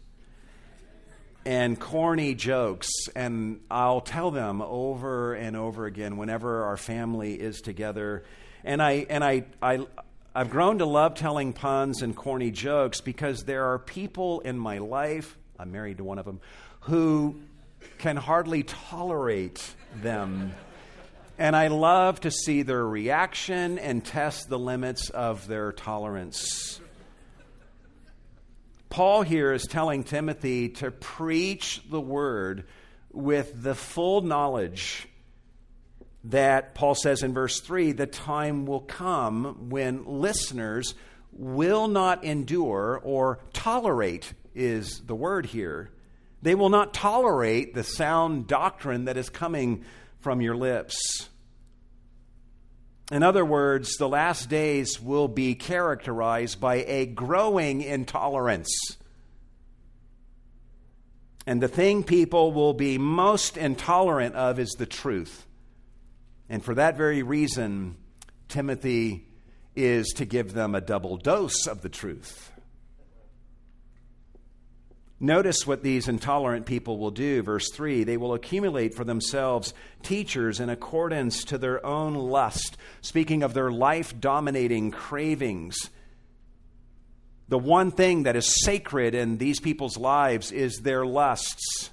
[1.47, 7.61] and corny jokes, and I'll tell them over and over again whenever our family is
[7.61, 8.25] together.
[8.65, 9.87] And I and I, I
[10.35, 14.79] I've grown to love telling puns and corny jokes because there are people in my
[14.79, 16.41] life, I'm married to one of them,
[16.81, 17.41] who
[17.99, 20.53] can hardly tolerate them.
[21.39, 26.81] And I love to see their reaction and test the limits of their tolerance.
[28.91, 32.65] Paul here is telling Timothy to preach the word
[33.13, 35.07] with the full knowledge
[36.25, 40.97] that Paul says in verse 3 the time will come when listeners
[41.33, 45.91] will not endure or tolerate, is the word here
[46.43, 49.85] They will not tolerate the sound doctrine that is coming
[50.21, 51.29] from your lips.
[53.11, 58.71] In other words, the last days will be characterized by a growing intolerance.
[61.47, 65.47] And the thing people will be most intolerant of is the truth.
[66.51, 67.97] And for that very reason,
[68.49, 69.27] Timothy
[69.75, 72.53] is to give them a double dose of the truth.
[75.21, 77.43] Notice what these intolerant people will do.
[77.43, 83.43] Verse 3 they will accumulate for themselves teachers in accordance to their own lust, speaking
[83.43, 85.77] of their life dominating cravings.
[87.49, 91.91] The one thing that is sacred in these people's lives is their lusts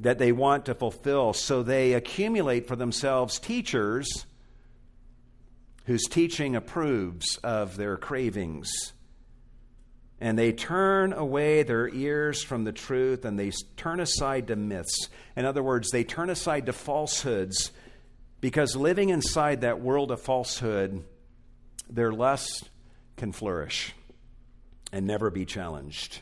[0.00, 1.32] that they want to fulfill.
[1.32, 4.26] So they accumulate for themselves teachers
[5.86, 8.92] whose teaching approves of their cravings
[10.20, 15.08] and they turn away their ears from the truth and they turn aside to myths.
[15.36, 17.70] In other words, they turn aside to falsehoods
[18.40, 21.04] because living inside that world of falsehood,
[21.90, 22.70] their lust
[23.16, 23.94] can flourish
[24.92, 26.20] and never be challenged.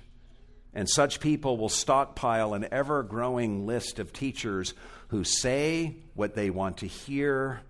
[0.73, 4.75] And such people will stockpile an ever growing list of teachers
[5.09, 7.61] who say what they want to hear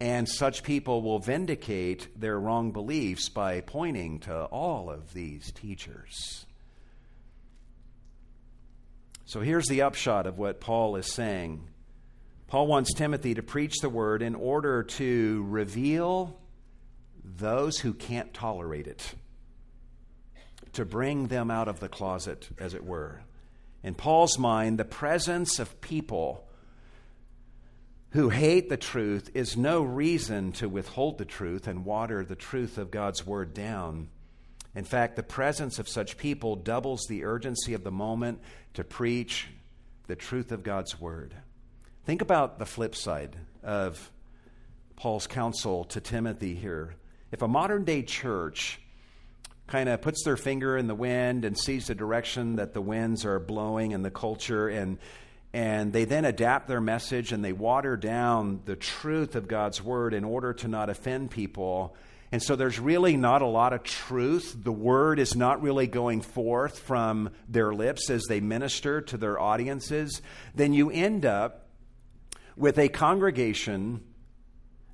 [0.00, 6.44] and such people will vindicate their wrong beliefs by pointing to all of these teachers.
[9.24, 11.66] So here's the upshot of what Paul is saying.
[12.46, 16.38] Paul wants Timothy to preach the word in order to reveal
[17.24, 19.14] those who can't tolerate it,
[20.74, 23.22] to bring them out of the closet, as it were.
[23.82, 26.45] In Paul's mind, the presence of people
[28.10, 32.78] who hate the truth is no reason to withhold the truth and water the truth
[32.78, 34.08] of God's word down.
[34.74, 38.40] In fact, the presence of such people doubles the urgency of the moment
[38.74, 39.48] to preach
[40.06, 41.34] the truth of God's word.
[42.04, 44.10] Think about the flip side of
[44.94, 46.94] Paul's counsel to Timothy here.
[47.32, 48.80] If a modern day church
[49.66, 53.24] kind of puts their finger in the wind and sees the direction that the winds
[53.24, 54.98] are blowing and the culture and
[55.52, 60.12] and they then adapt their message and they water down the truth of God's word
[60.12, 61.96] in order to not offend people.
[62.32, 64.54] And so there's really not a lot of truth.
[64.62, 69.40] The word is not really going forth from their lips as they minister to their
[69.40, 70.20] audiences.
[70.54, 71.68] Then you end up
[72.56, 74.02] with a congregation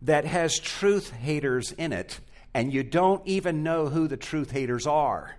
[0.03, 2.20] that has truth haters in it,
[2.53, 5.36] and you don't even know who the truth haters are.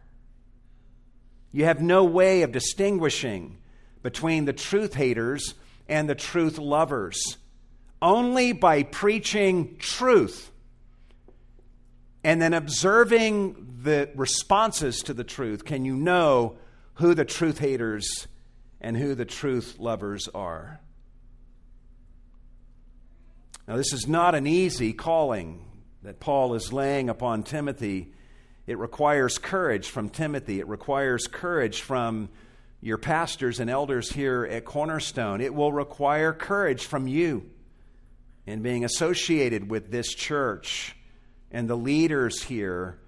[1.51, 3.57] You have no way of distinguishing
[4.03, 5.55] between the truth haters
[5.89, 7.37] and the truth lovers.
[8.01, 10.51] Only by preaching truth
[12.23, 16.57] and then observing the responses to the truth can you know
[16.95, 18.27] who the truth haters
[18.79, 20.79] and who the truth lovers are.
[23.67, 25.65] Now, this is not an easy calling
[26.03, 28.13] that Paul is laying upon Timothy.
[28.67, 32.29] It requires courage from Timothy, it requires courage from
[32.83, 35.39] your pastors and elders here at Cornerstone.
[35.39, 37.49] It will require courage from you
[38.45, 40.93] in being associated with this church
[41.49, 42.99] and the leaders here.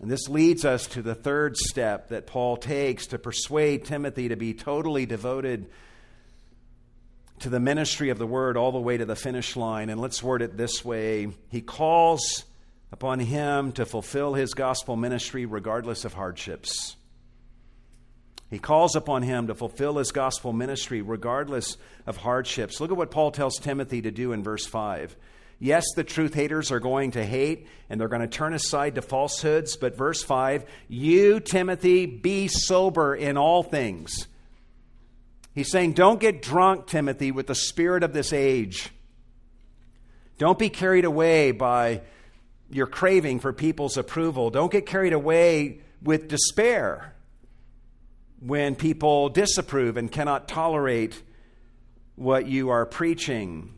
[0.00, 4.36] And this leads us to the third step that Paul takes to persuade Timothy to
[4.36, 5.68] be totally devoted
[7.40, 9.90] to the ministry of the word all the way to the finish line.
[9.90, 12.44] And let's word it this way He calls
[12.92, 16.94] upon him to fulfill his gospel ministry regardless of hardships.
[18.48, 21.76] He calls upon him to fulfill his gospel ministry regardless
[22.06, 22.80] of hardships.
[22.80, 25.16] Look at what Paul tells Timothy to do in verse 5.
[25.58, 29.02] Yes, the truth haters are going to hate and they're going to turn aside to
[29.02, 34.28] falsehoods, but verse 5 you, Timothy, be sober in all things.
[35.54, 38.90] He's saying, don't get drunk, Timothy, with the spirit of this age.
[40.38, 42.02] Don't be carried away by
[42.70, 44.50] your craving for people's approval.
[44.50, 47.15] Don't get carried away with despair
[48.40, 51.22] when people disapprove and cannot tolerate
[52.14, 53.74] what you are preaching.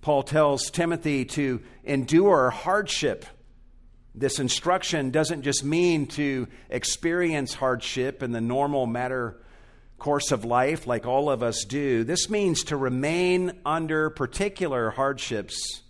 [0.00, 3.24] Paul tells Timothy to endure hardship.
[4.14, 9.40] This instruction doesn't just mean to experience hardship in the normal matter
[9.98, 12.04] course of life like all of us do.
[12.04, 15.82] This means to remain under particular hardships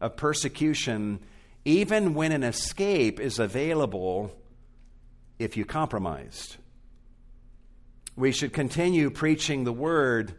[0.00, 1.20] of persecution
[1.64, 4.30] even when an escape is available
[5.38, 6.56] if you compromised.
[8.16, 10.34] We should continue preaching the word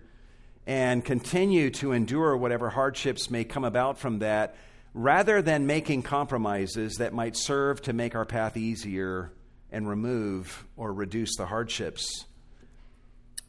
[0.65, 4.55] and continue to endure whatever hardships may come about from that,
[4.93, 9.34] rather than making compromises that might serve to make our path easier
[9.71, 12.26] and remove or reduce the hardships.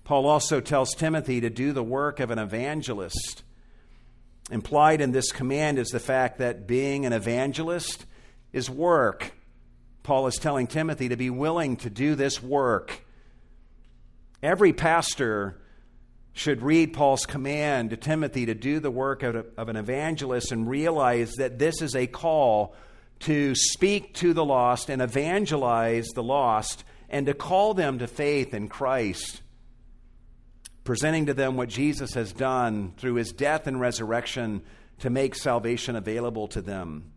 [0.02, 3.44] Paul also tells Timothy to do the work of an evangelist.
[4.50, 8.04] Implied in this command is the fact that being an evangelist
[8.52, 9.32] is work.
[10.02, 13.05] Paul is telling Timothy to be willing to do this work.
[14.42, 15.58] Every pastor
[16.32, 20.68] should read Paul's command to Timothy to do the work of, of, an evangelist and
[20.68, 22.74] realize that this is a call
[23.20, 28.52] to speak to the lost and evangelize the lost and to call them to faith
[28.52, 29.40] in Christ
[30.86, 34.62] presenting to them what Jesus has done through his death and resurrection
[35.00, 37.12] to make salvation available to them.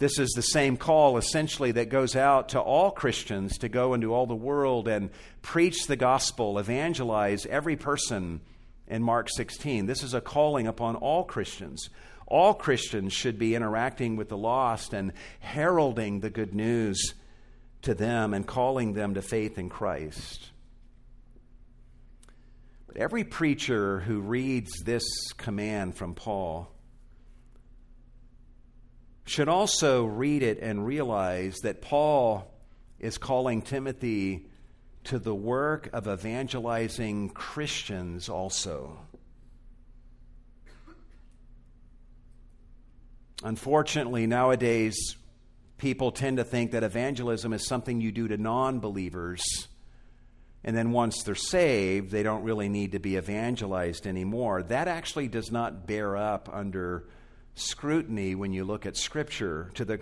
[0.00, 4.14] This is the same call, essentially, that goes out to all Christians to go into
[4.14, 5.10] all the world and
[5.42, 8.40] preach the gospel, evangelize every person
[8.88, 9.84] in Mark 16.
[9.84, 11.90] This is a calling upon all Christians.
[12.26, 17.12] All Christians should be interacting with the lost and heralding the good news
[17.82, 20.48] to them and calling them to faith in Christ.
[22.86, 25.04] But every preacher who reads this
[25.36, 26.72] command from Paul
[29.30, 32.52] should also read it and realize that Paul
[32.98, 34.48] is calling Timothy
[35.04, 38.98] to the work of evangelizing Christians also.
[43.44, 45.14] Unfortunately, nowadays,
[45.78, 49.68] people tend to think that evangelism is something you do to non believers
[50.62, 54.62] and then once they're saved, they don't really need to be evangelized anymore.
[54.62, 57.08] That actually does not bear up under
[57.60, 59.70] scrutiny when you look at Scripture.
[59.74, 60.00] To the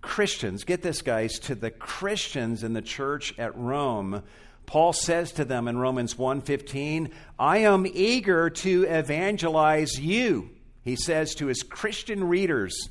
[0.00, 4.22] Christians, get this, guys, to the Christians in the church at Rome,
[4.66, 10.50] Paul says to them in Romans 1:15, "I am eager to evangelize you."
[10.82, 12.88] He says to his Christian readers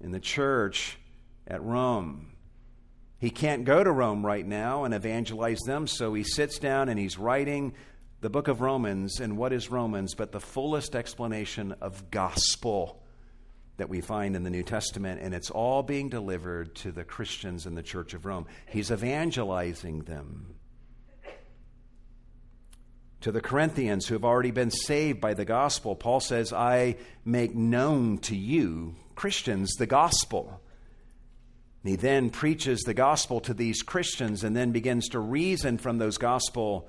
[0.00, 0.98] in the church
[1.46, 2.32] at Rome.
[3.18, 6.98] He can't go to Rome right now and evangelize them, so he sits down and
[6.98, 7.72] he's writing
[8.20, 9.18] the book of Romans.
[9.18, 13.01] And what is Romans but the fullest explanation of gospel
[13.76, 15.20] that we find in the New Testament?
[15.22, 18.46] And it's all being delivered to the Christians in the Church of Rome.
[18.66, 20.54] He's evangelizing them.
[23.22, 27.54] To the Corinthians who have already been saved by the gospel, Paul says, I make
[27.54, 30.60] known to you, Christians, the gospel.
[31.84, 36.18] He then preaches the gospel to these Christians and then begins to reason from those
[36.18, 36.88] gospel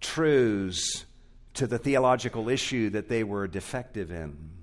[0.00, 1.04] truths
[1.54, 4.57] to the theological issue that they were defective in.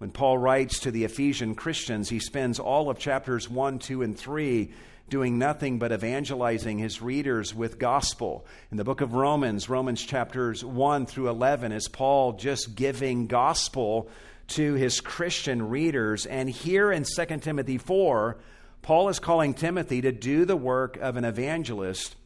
[0.00, 4.16] When Paul writes to the Ephesian Christians, he spends all of chapters 1, 2, and
[4.16, 4.70] 3
[5.10, 8.46] doing nothing but evangelizing his readers with gospel.
[8.70, 14.08] In the book of Romans, Romans chapters 1 through 11, is Paul just giving gospel
[14.48, 16.24] to his Christian readers.
[16.24, 18.38] And here in 2 Timothy 4,
[18.80, 22.16] Paul is calling Timothy to do the work of an evangelist,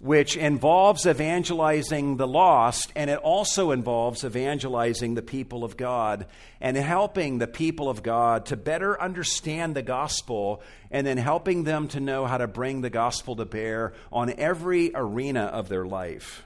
[0.00, 6.26] which involves evangelizing the lost, and it also involves evangelizing the people of God
[6.60, 11.88] and helping the people of God to better understand the gospel and then helping them
[11.88, 16.44] to know how to bring the gospel to bear on every arena of their life.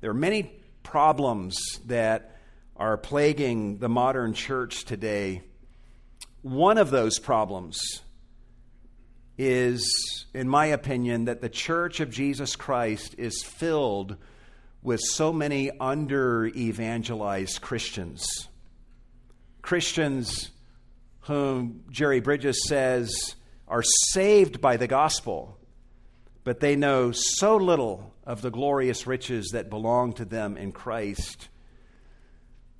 [0.00, 0.52] There are many
[0.84, 1.56] problems
[1.86, 2.36] that
[2.76, 5.42] are plaguing the modern church today,
[6.42, 8.03] one of those problems
[9.36, 14.16] is, in my opinion, that the church of Jesus Christ is filled
[14.82, 18.48] with so many under evangelized Christians.
[19.62, 20.50] Christians
[21.20, 23.34] whom Jerry Bridges says
[23.66, 25.58] are saved by the gospel,
[26.44, 31.48] but they know so little of the glorious riches that belong to them in Christ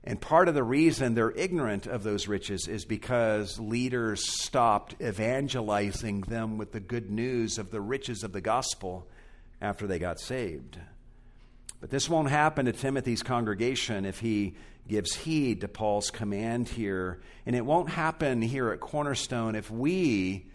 [0.06, 6.20] and part of the reason they're ignorant of those riches is because leaders stopped evangelizing
[6.22, 9.08] them with the good news of the riches of the gospel
[9.62, 10.78] after they got saved.
[11.80, 17.20] But this won't happen to Timothy's congregation if he gives heed to Paul's command here.
[17.46, 20.50] And it won't happen here at Cornerstone if we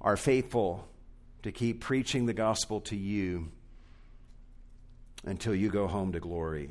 [0.00, 0.88] are faithful
[1.42, 3.52] to keep preaching the gospel to you
[5.26, 6.70] until you go home to glory.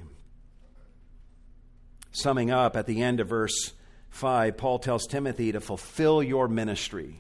[2.16, 3.74] Summing up at the end of verse
[4.12, 7.20] 5, Paul tells Timothy to fulfill your ministry.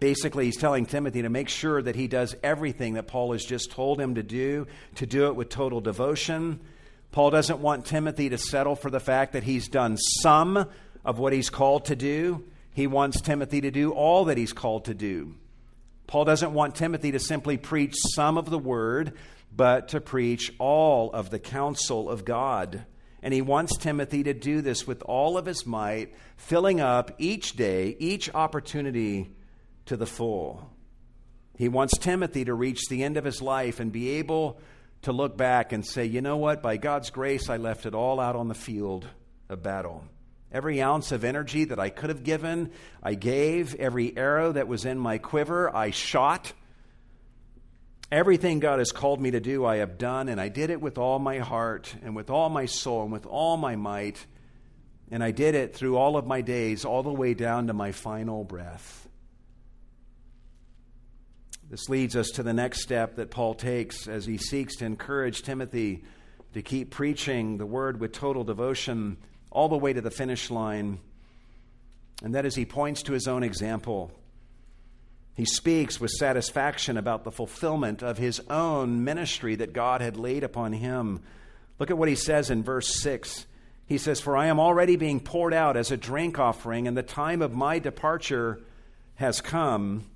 [0.00, 3.70] Basically, he's telling Timothy to make sure that he does everything that Paul has just
[3.70, 6.58] told him to do, to do it with total devotion.
[7.12, 10.70] Paul doesn't want Timothy to settle for the fact that he's done some
[11.04, 12.44] of what he's called to do.
[12.72, 15.34] He wants Timothy to do all that he's called to do.
[16.06, 19.12] Paul doesn't want Timothy to simply preach some of the word,
[19.54, 22.86] but to preach all of the counsel of God.
[23.22, 27.54] And he wants Timothy to do this with all of his might, filling up each
[27.54, 29.30] day, each opportunity
[29.86, 30.70] to the full.
[31.56, 34.60] He wants Timothy to reach the end of his life and be able
[35.02, 36.62] to look back and say, you know what?
[36.62, 39.06] By God's grace, I left it all out on the field
[39.48, 40.04] of battle.
[40.52, 42.70] Every ounce of energy that I could have given,
[43.02, 43.74] I gave.
[43.74, 46.52] Every arrow that was in my quiver, I shot.
[48.10, 50.96] Everything God has called me to do, I have done, and I did it with
[50.96, 54.24] all my heart and with all my soul and with all my might.
[55.10, 57.92] And I did it through all of my days, all the way down to my
[57.92, 59.08] final breath.
[61.68, 65.42] This leads us to the next step that Paul takes as he seeks to encourage
[65.42, 66.02] Timothy
[66.54, 69.18] to keep preaching the word with total devotion
[69.50, 70.98] all the way to the finish line.
[72.22, 74.12] And that is, he points to his own example.
[75.38, 80.42] He speaks with satisfaction about the fulfillment of his own ministry that God had laid
[80.42, 81.20] upon him.
[81.78, 83.46] Look at what he says in verse 6.
[83.86, 87.04] He says, For I am already being poured out as a drink offering, and the
[87.04, 88.58] time of my departure
[89.14, 90.06] has come.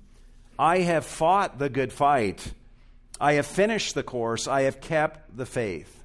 [0.59, 2.51] I have fought the good fight.
[3.17, 4.45] I have finished the course.
[4.45, 6.03] I have kept the faith.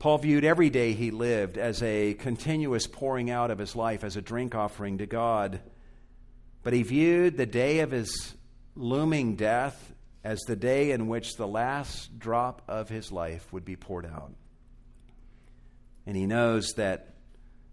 [0.00, 4.16] Paul viewed every day he lived as a continuous pouring out of his life as
[4.16, 5.60] a drink offering to God.
[6.62, 8.34] But he viewed the day of his
[8.74, 9.92] looming death
[10.24, 14.32] as the day in which the last drop of his life would be poured out.
[16.06, 17.14] And he knows that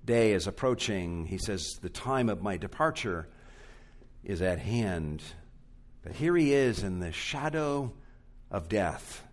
[0.05, 1.25] day is approaching.
[1.25, 3.27] He says, The time of my departure
[4.23, 5.21] is at hand.
[6.03, 7.93] But here he is in the shadow
[8.51, 9.23] of death,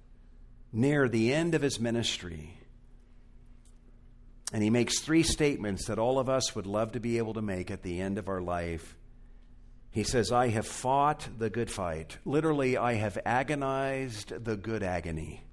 [0.72, 2.54] near the end of his ministry.
[4.52, 7.42] And he makes three statements that all of us would love to be able to
[7.42, 8.96] make at the end of our life.
[9.92, 12.16] He says, I have fought the good fight.
[12.24, 15.44] Literally, I have agonized the good agony.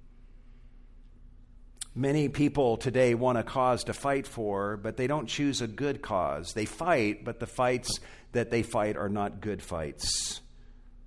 [1.94, 6.00] Many people today want a cause to fight for, but they don't choose a good
[6.00, 6.54] cause.
[6.54, 8.00] They fight, but the fights
[8.32, 10.40] that they fight are not good fights.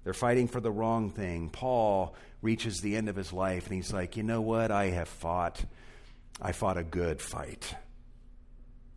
[0.03, 1.49] They're fighting for the wrong thing.
[1.49, 4.69] Paul reaches the end of his life and he's like, you know what?
[4.69, 5.63] I have fought.
[6.39, 7.73] I fought a good fight.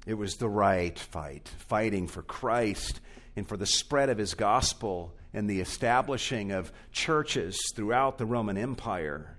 [0.04, 3.00] It was the right fight, fighting for Christ
[3.36, 8.56] and for the spread of his gospel and the establishing of churches throughout the Roman
[8.56, 9.36] Empire.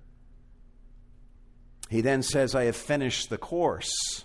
[1.90, 4.24] He then says, I have finished the course.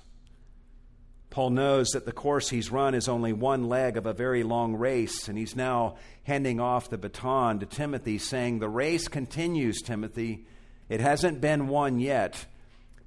[1.31, 4.75] Paul knows that the course he's run is only one leg of a very long
[4.75, 10.47] race, and he's now handing off the baton to Timothy, saying, The race continues, Timothy.
[10.91, 12.45] It hasn't been won yet,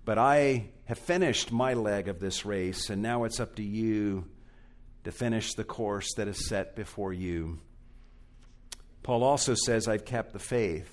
[0.06, 4.26] but I have finished my leg of this race, and now it's up to you
[5.06, 7.60] to finish the course that is set before you.
[9.04, 10.92] Paul also says, I've kept the faith.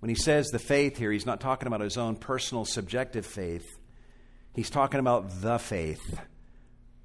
[0.00, 3.66] When he says the faith here, he's not talking about his own personal subjective faith.
[4.54, 6.20] He's talking about the faith,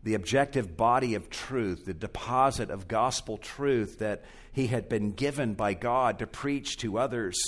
[0.04, 5.54] the objective body of truth, the deposit of gospel truth that he had been given
[5.54, 7.40] by God to preach to others.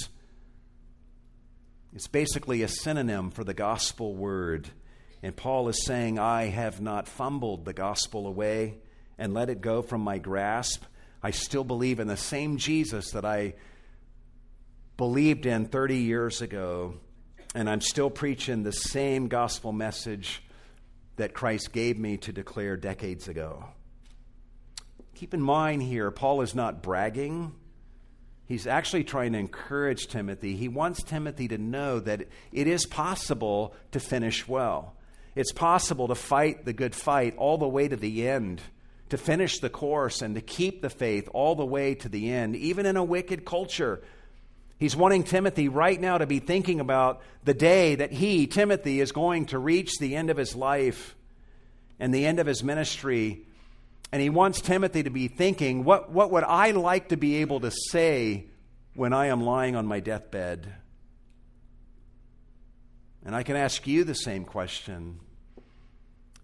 [1.94, 4.70] It's basically a synonym for the gospel word.
[5.24, 8.76] And Paul is saying, I have not fumbled the gospel away
[9.18, 10.84] and let it go from my grasp.
[11.24, 13.54] I still believe in the same Jesus that I
[14.98, 16.96] believed in 30 years ago,
[17.56, 20.44] and I'm still preaching the same gospel message
[21.16, 23.64] that Christ gave me to declare decades ago.
[25.16, 27.54] Keep in mind here, Paul is not bragging.
[28.46, 30.58] He's actually trying to encourage Timothy.
[30.58, 34.98] He wants Timothy to know that it is possible to finish well.
[35.36, 38.62] It's possible to fight the good fight all the way to the end,
[39.10, 42.56] to finish the course, and to keep the faith all the way to the end,
[42.56, 44.02] even in a wicked culture.
[44.78, 49.12] He's wanting Timothy right now to be thinking about the day that he, Timothy, is
[49.12, 51.16] going to reach the end of his life
[52.00, 53.46] and the end of his ministry.
[54.12, 57.62] And he wants Timothy to be thinking, what, what would I like to be able
[57.62, 58.46] to say
[58.94, 60.72] when I am lying on my deathbed?
[63.26, 65.20] And I can ask you the same question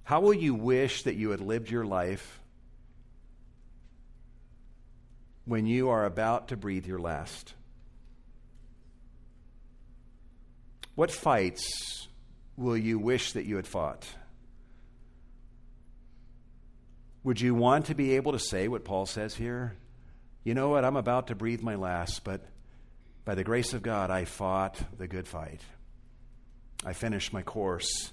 [0.04, 2.40] How will you wish that you had lived your life
[5.46, 7.54] when you are about to breathe your last?
[10.96, 12.08] What fights
[12.58, 14.06] will you wish that you had fought?
[17.24, 19.76] Would you want to be able to say what Paul says here?
[20.44, 20.86] You know what?
[20.86, 22.42] I'm about to breathe my last, but
[23.26, 25.62] by the grace of God, I fought the good fight.
[26.86, 28.12] I finished my course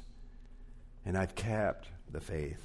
[1.04, 2.62] and I've kept the faith.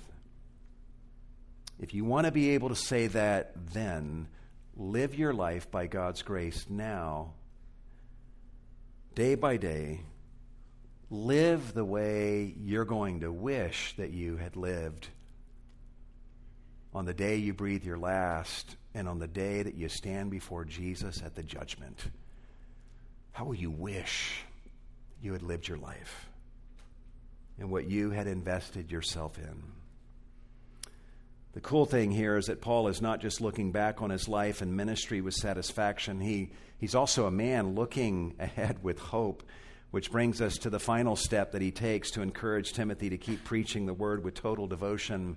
[1.79, 4.27] If you want to be able to say that, then
[4.75, 7.33] live your life by God's grace now,
[9.15, 10.01] day by day,
[11.09, 15.09] live the way you're going to wish that you had lived
[16.93, 20.65] on the day you breathe your last and on the day that you stand before
[20.65, 21.99] Jesus at the judgment.
[23.31, 24.43] How will you wish
[25.21, 26.29] you had lived your life
[27.59, 29.63] and what you had invested yourself in?
[31.53, 34.61] The cool thing here is that Paul is not just looking back on his life
[34.61, 36.21] and ministry with satisfaction.
[36.21, 39.43] He, he's also a man looking ahead with hope,
[39.91, 43.43] which brings us to the final step that he takes to encourage Timothy to keep
[43.43, 45.35] preaching the word with total devotion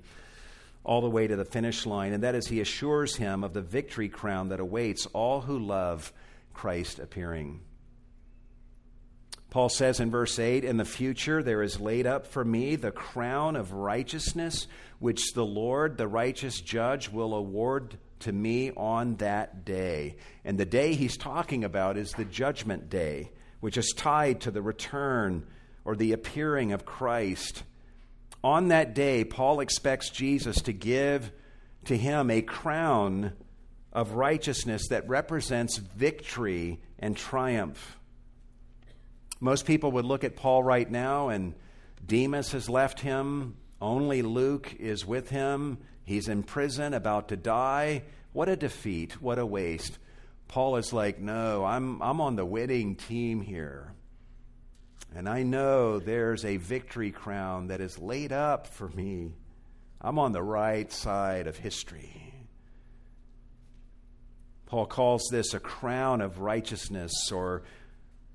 [0.84, 2.12] all the way to the finish line.
[2.12, 6.12] And that is, he assures him of the victory crown that awaits all who love
[6.52, 7.60] Christ appearing.
[9.54, 12.90] Paul says in verse 8, In the future there is laid up for me the
[12.90, 14.66] crown of righteousness,
[14.98, 20.16] which the Lord, the righteous judge, will award to me on that day.
[20.44, 23.30] And the day he's talking about is the judgment day,
[23.60, 25.46] which is tied to the return
[25.84, 27.62] or the appearing of Christ.
[28.42, 31.30] On that day, Paul expects Jesus to give
[31.84, 33.34] to him a crown
[33.92, 38.00] of righteousness that represents victory and triumph.
[39.44, 41.52] Most people would look at Paul right now, and
[42.06, 43.56] Demas has left him.
[43.78, 45.76] Only Luke is with him.
[46.02, 48.04] He's in prison, about to die.
[48.32, 49.20] What a defeat.
[49.20, 49.98] What a waste.
[50.48, 53.92] Paul is like, No, I'm, I'm on the winning team here.
[55.14, 59.34] And I know there's a victory crown that is laid up for me.
[60.00, 62.32] I'm on the right side of history.
[64.64, 67.62] Paul calls this a crown of righteousness or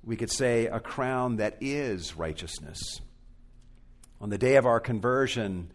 [0.04, 3.00] we could say, a crown that is righteousness.
[4.20, 5.70] On the day of our conversion,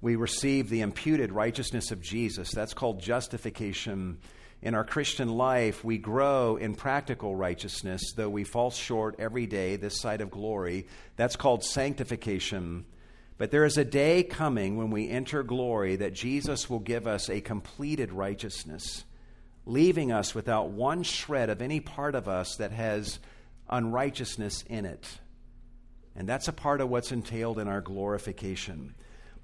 [0.00, 2.50] we receive the imputed righteousness of Jesus.
[2.52, 4.18] That's called justification.
[4.62, 9.76] In our Christian life, we grow in practical righteousness, though we fall short every day
[9.76, 10.86] this side of glory.
[11.16, 12.86] That's called sanctification.
[13.38, 17.28] But there is a day coming when we enter glory that Jesus will give us
[17.28, 19.04] a completed righteousness,
[19.66, 23.18] leaving us without one shred of any part of us that has
[23.68, 25.18] unrighteousness in it.
[26.14, 28.94] And that's a part of what's entailed in our glorification.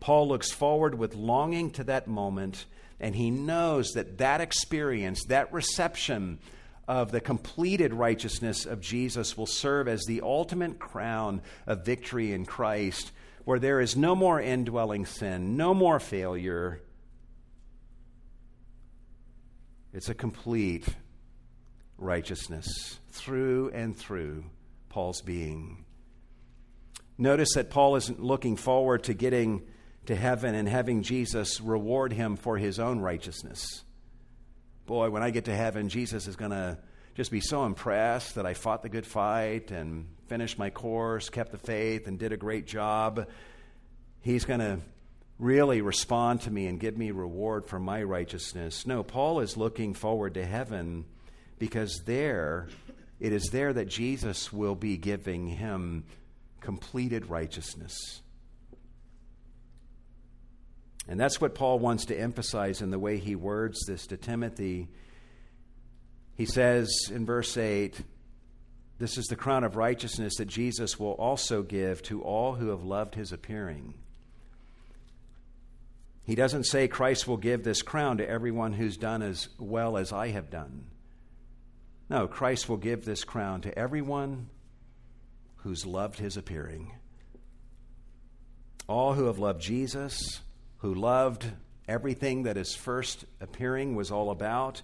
[0.01, 2.65] Paul looks forward with longing to that moment,
[2.99, 6.39] and he knows that that experience, that reception
[6.89, 12.45] of the completed righteousness of Jesus will serve as the ultimate crown of victory in
[12.45, 13.13] Christ,
[13.45, 16.81] where there is no more indwelling sin, no more failure.
[19.93, 20.87] It's a complete
[22.03, 24.45] righteousness through and through
[24.89, 25.85] Paul's being.
[27.19, 29.63] Notice that Paul isn't looking forward to getting
[30.07, 33.85] to heaven and having Jesus reward him for his own righteousness.
[34.87, 36.79] Boy, when I get to heaven, Jesus is going to
[37.15, 41.53] just be so impressed that I fought the good fight and finished my course, kept
[41.53, 43.29] the faith, and did a great job.
[44.23, 44.81] He's going to
[45.39, 48.87] really respond to me and give me reward for my righteousness.
[48.87, 51.05] No, Paul is looking forward to heaven
[51.63, 52.67] because there,
[53.21, 56.03] it is there that Jesus will be giving him
[56.61, 58.21] completed righteousness.
[61.07, 64.89] And that's what Paul wants to emphasize in the way he words this to Timothy.
[66.35, 67.97] He says in verse 8,
[68.99, 72.83] This is the crown of righteousness that Jesus will also give to all who have
[72.83, 73.95] loved his appearing.
[76.25, 80.13] He doesn't say Christ will give this crown to everyone who's done as well as
[80.13, 80.87] I have done.
[82.13, 84.51] No, Christ will give this crown to everyone
[85.57, 86.93] who's loved his appearing.
[88.87, 90.43] All who have loved Jesus,
[90.81, 91.47] who loved
[91.89, 94.83] everything that his first appearing was all about,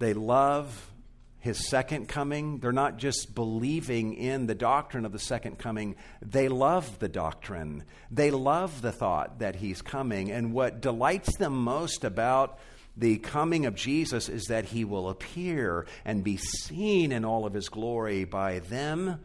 [0.00, 0.90] they love
[1.38, 2.58] his second coming.
[2.58, 7.84] They're not just believing in the doctrine of the second coming, they love the doctrine.
[8.10, 10.30] They love the thought that he's coming.
[10.30, 12.58] And what delights them most about
[12.96, 17.54] the coming of Jesus is that he will appear and be seen in all of
[17.54, 19.20] his glory by them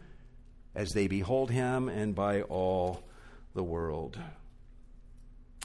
[0.74, 3.03] as they behold him and by all
[3.53, 4.17] the world.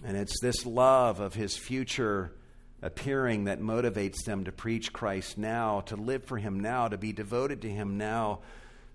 [0.05, 2.35] And it's this love of his future
[2.83, 7.13] appearing that motivates them to preach Christ now, to live for him now, to be
[7.13, 8.41] devoted to him now,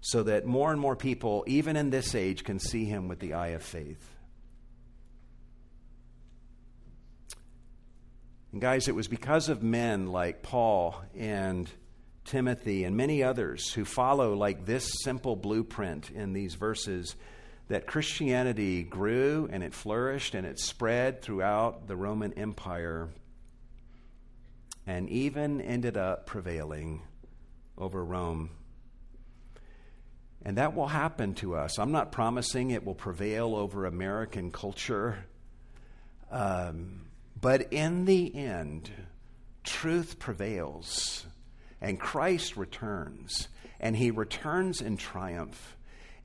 [0.01, 3.33] so that more and more people, even in this age, can see him with the
[3.33, 4.18] eye of faith.
[8.51, 11.69] And guys, it was because of men like Paul and
[12.25, 17.15] Timothy and many others who follow like this simple blueprint in these verses
[17.67, 23.09] that Christianity grew and it flourished and it spread throughout the Roman Empire
[24.87, 27.03] and even ended up prevailing
[27.77, 28.49] over Rome.
[30.43, 31.77] And that will happen to us.
[31.77, 35.25] I'm not promising it will prevail over American culture.
[36.31, 37.08] Um,
[37.39, 38.89] but in the end,
[39.63, 41.25] truth prevails
[41.81, 43.47] and Christ returns,
[43.79, 45.77] and he returns in triumph.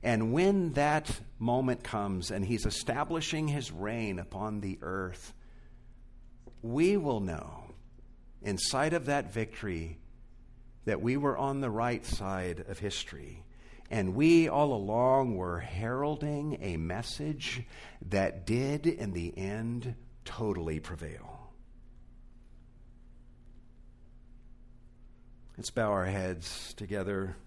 [0.03, 5.33] And when that moment comes and he's establishing his reign upon the earth,
[6.61, 7.63] we will know,
[8.41, 9.97] in sight of that victory,
[10.85, 13.43] that we were on the right side of history.
[13.89, 17.63] And we all along were heralding a message
[18.09, 19.95] that did, in the end,
[20.25, 21.53] totally prevail.
[25.57, 27.37] Let's bow our heads together.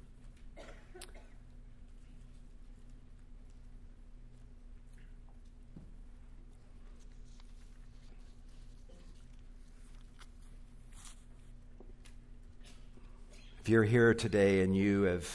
[13.60, 15.28] If you're here today and you have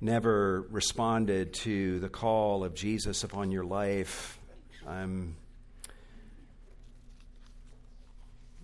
[0.00, 4.38] never responded to the call of Jesus upon your life,
[4.86, 5.36] I'm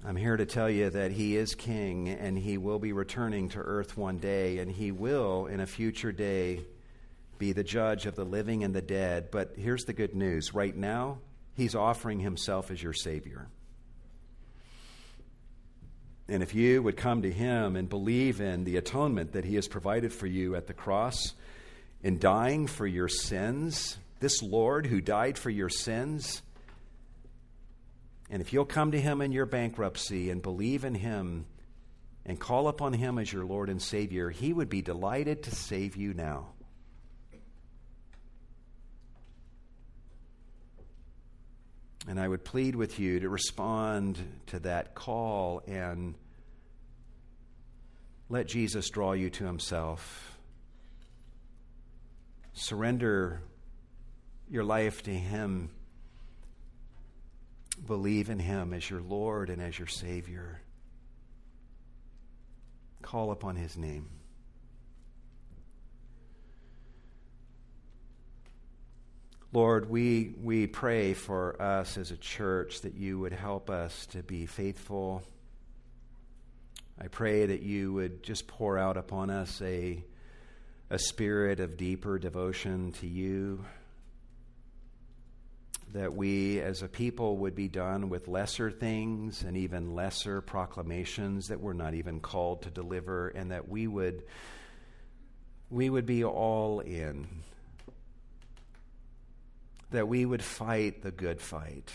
[0.07, 3.59] I'm here to tell you that He is King and He will be returning to
[3.59, 6.61] earth one day, and He will, in a future day,
[7.39, 9.32] be the judge of the living and the dead.
[9.32, 11.18] But here's the good news right now,
[11.55, 13.49] He's offering Himself as your Savior.
[16.29, 19.68] And if you would come to Him and believe in the atonement that He has
[19.68, 21.35] provided for you at the cross,
[22.03, 26.43] in dying for your sins, this Lord who died for your sins,
[28.29, 31.47] and if you'll come to Him in your bankruptcy and believe in Him
[32.24, 35.97] and call upon Him as your Lord and Savior, He would be delighted to save
[35.97, 36.49] you now.
[42.09, 46.14] And I would plead with you to respond to that call and
[48.28, 50.38] let Jesus draw you to Himself.
[52.52, 53.42] Surrender
[54.48, 55.70] your life to Him
[57.84, 60.62] Believe in Him as your Lord and as your Savior.
[63.02, 64.09] Call upon His name.
[69.57, 74.22] Lord, we, we pray for us as a church that you would help us to
[74.22, 75.22] be faithful.
[77.00, 80.04] I pray that you would just pour out upon us a,
[80.90, 83.64] a spirit of deeper devotion to you
[85.94, 91.46] that we as a people would be done with lesser things and even lesser proclamations
[91.46, 94.22] that we're not even called to deliver, and that we would,
[95.70, 97.26] we would be all in.
[99.91, 101.93] That we would fight the good fight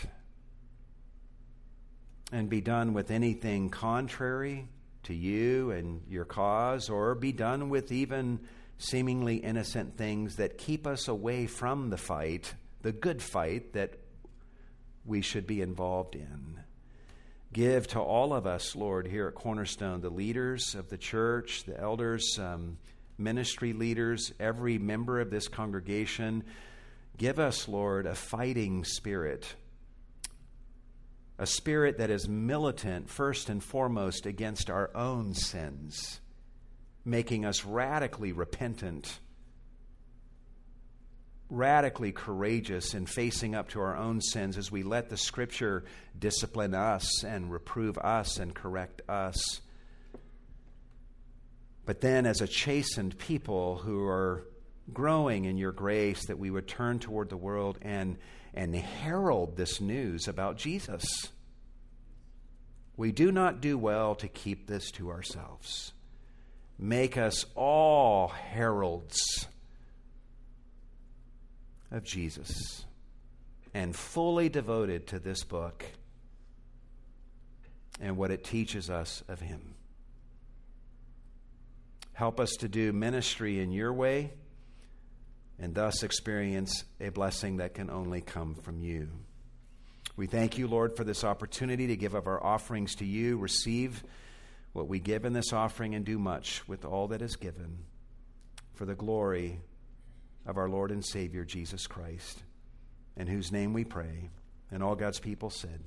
[2.32, 4.68] and be done with anything contrary
[5.04, 8.40] to you and your cause, or be done with even
[8.78, 13.94] seemingly innocent things that keep us away from the fight the good fight that
[15.04, 16.60] we should be involved in.
[17.52, 21.78] Give to all of us, Lord, here at Cornerstone, the leaders of the church, the
[21.78, 22.78] elders, um,
[23.18, 26.44] ministry leaders, every member of this congregation.
[27.22, 29.54] Give us, Lord, a fighting spirit,
[31.38, 36.18] a spirit that is militant, first and foremost, against our own sins,
[37.04, 39.20] making us radically repentant
[41.48, 45.84] radically courageous in facing up to our own sins as we let the Scripture
[46.18, 49.60] discipline us and reprove us and correct us.
[51.86, 54.44] But then, as a chastened people who are
[54.92, 58.16] growing in your grace, that we would turn toward the world and,
[58.54, 61.04] and herald this news about Jesus.
[62.96, 65.92] We do not do well to keep this to ourselves.
[66.78, 69.46] Make us all heralds
[71.90, 72.84] of Jesus
[73.74, 75.84] and fully devoted to this book
[78.00, 79.74] and what it teaches us of Him.
[82.14, 84.32] Help us to do ministry in your way
[85.62, 89.08] and thus experience a blessing that can only come from you.
[90.16, 94.02] We thank you, Lord, for this opportunity to give of our offerings to you, receive
[94.72, 97.78] what we give in this offering, and do much with all that is given
[98.74, 99.60] for the glory
[100.44, 102.42] of our Lord and Savior Jesus Christ,
[103.16, 104.30] in whose name we pray.
[104.72, 105.80] And all God's people said.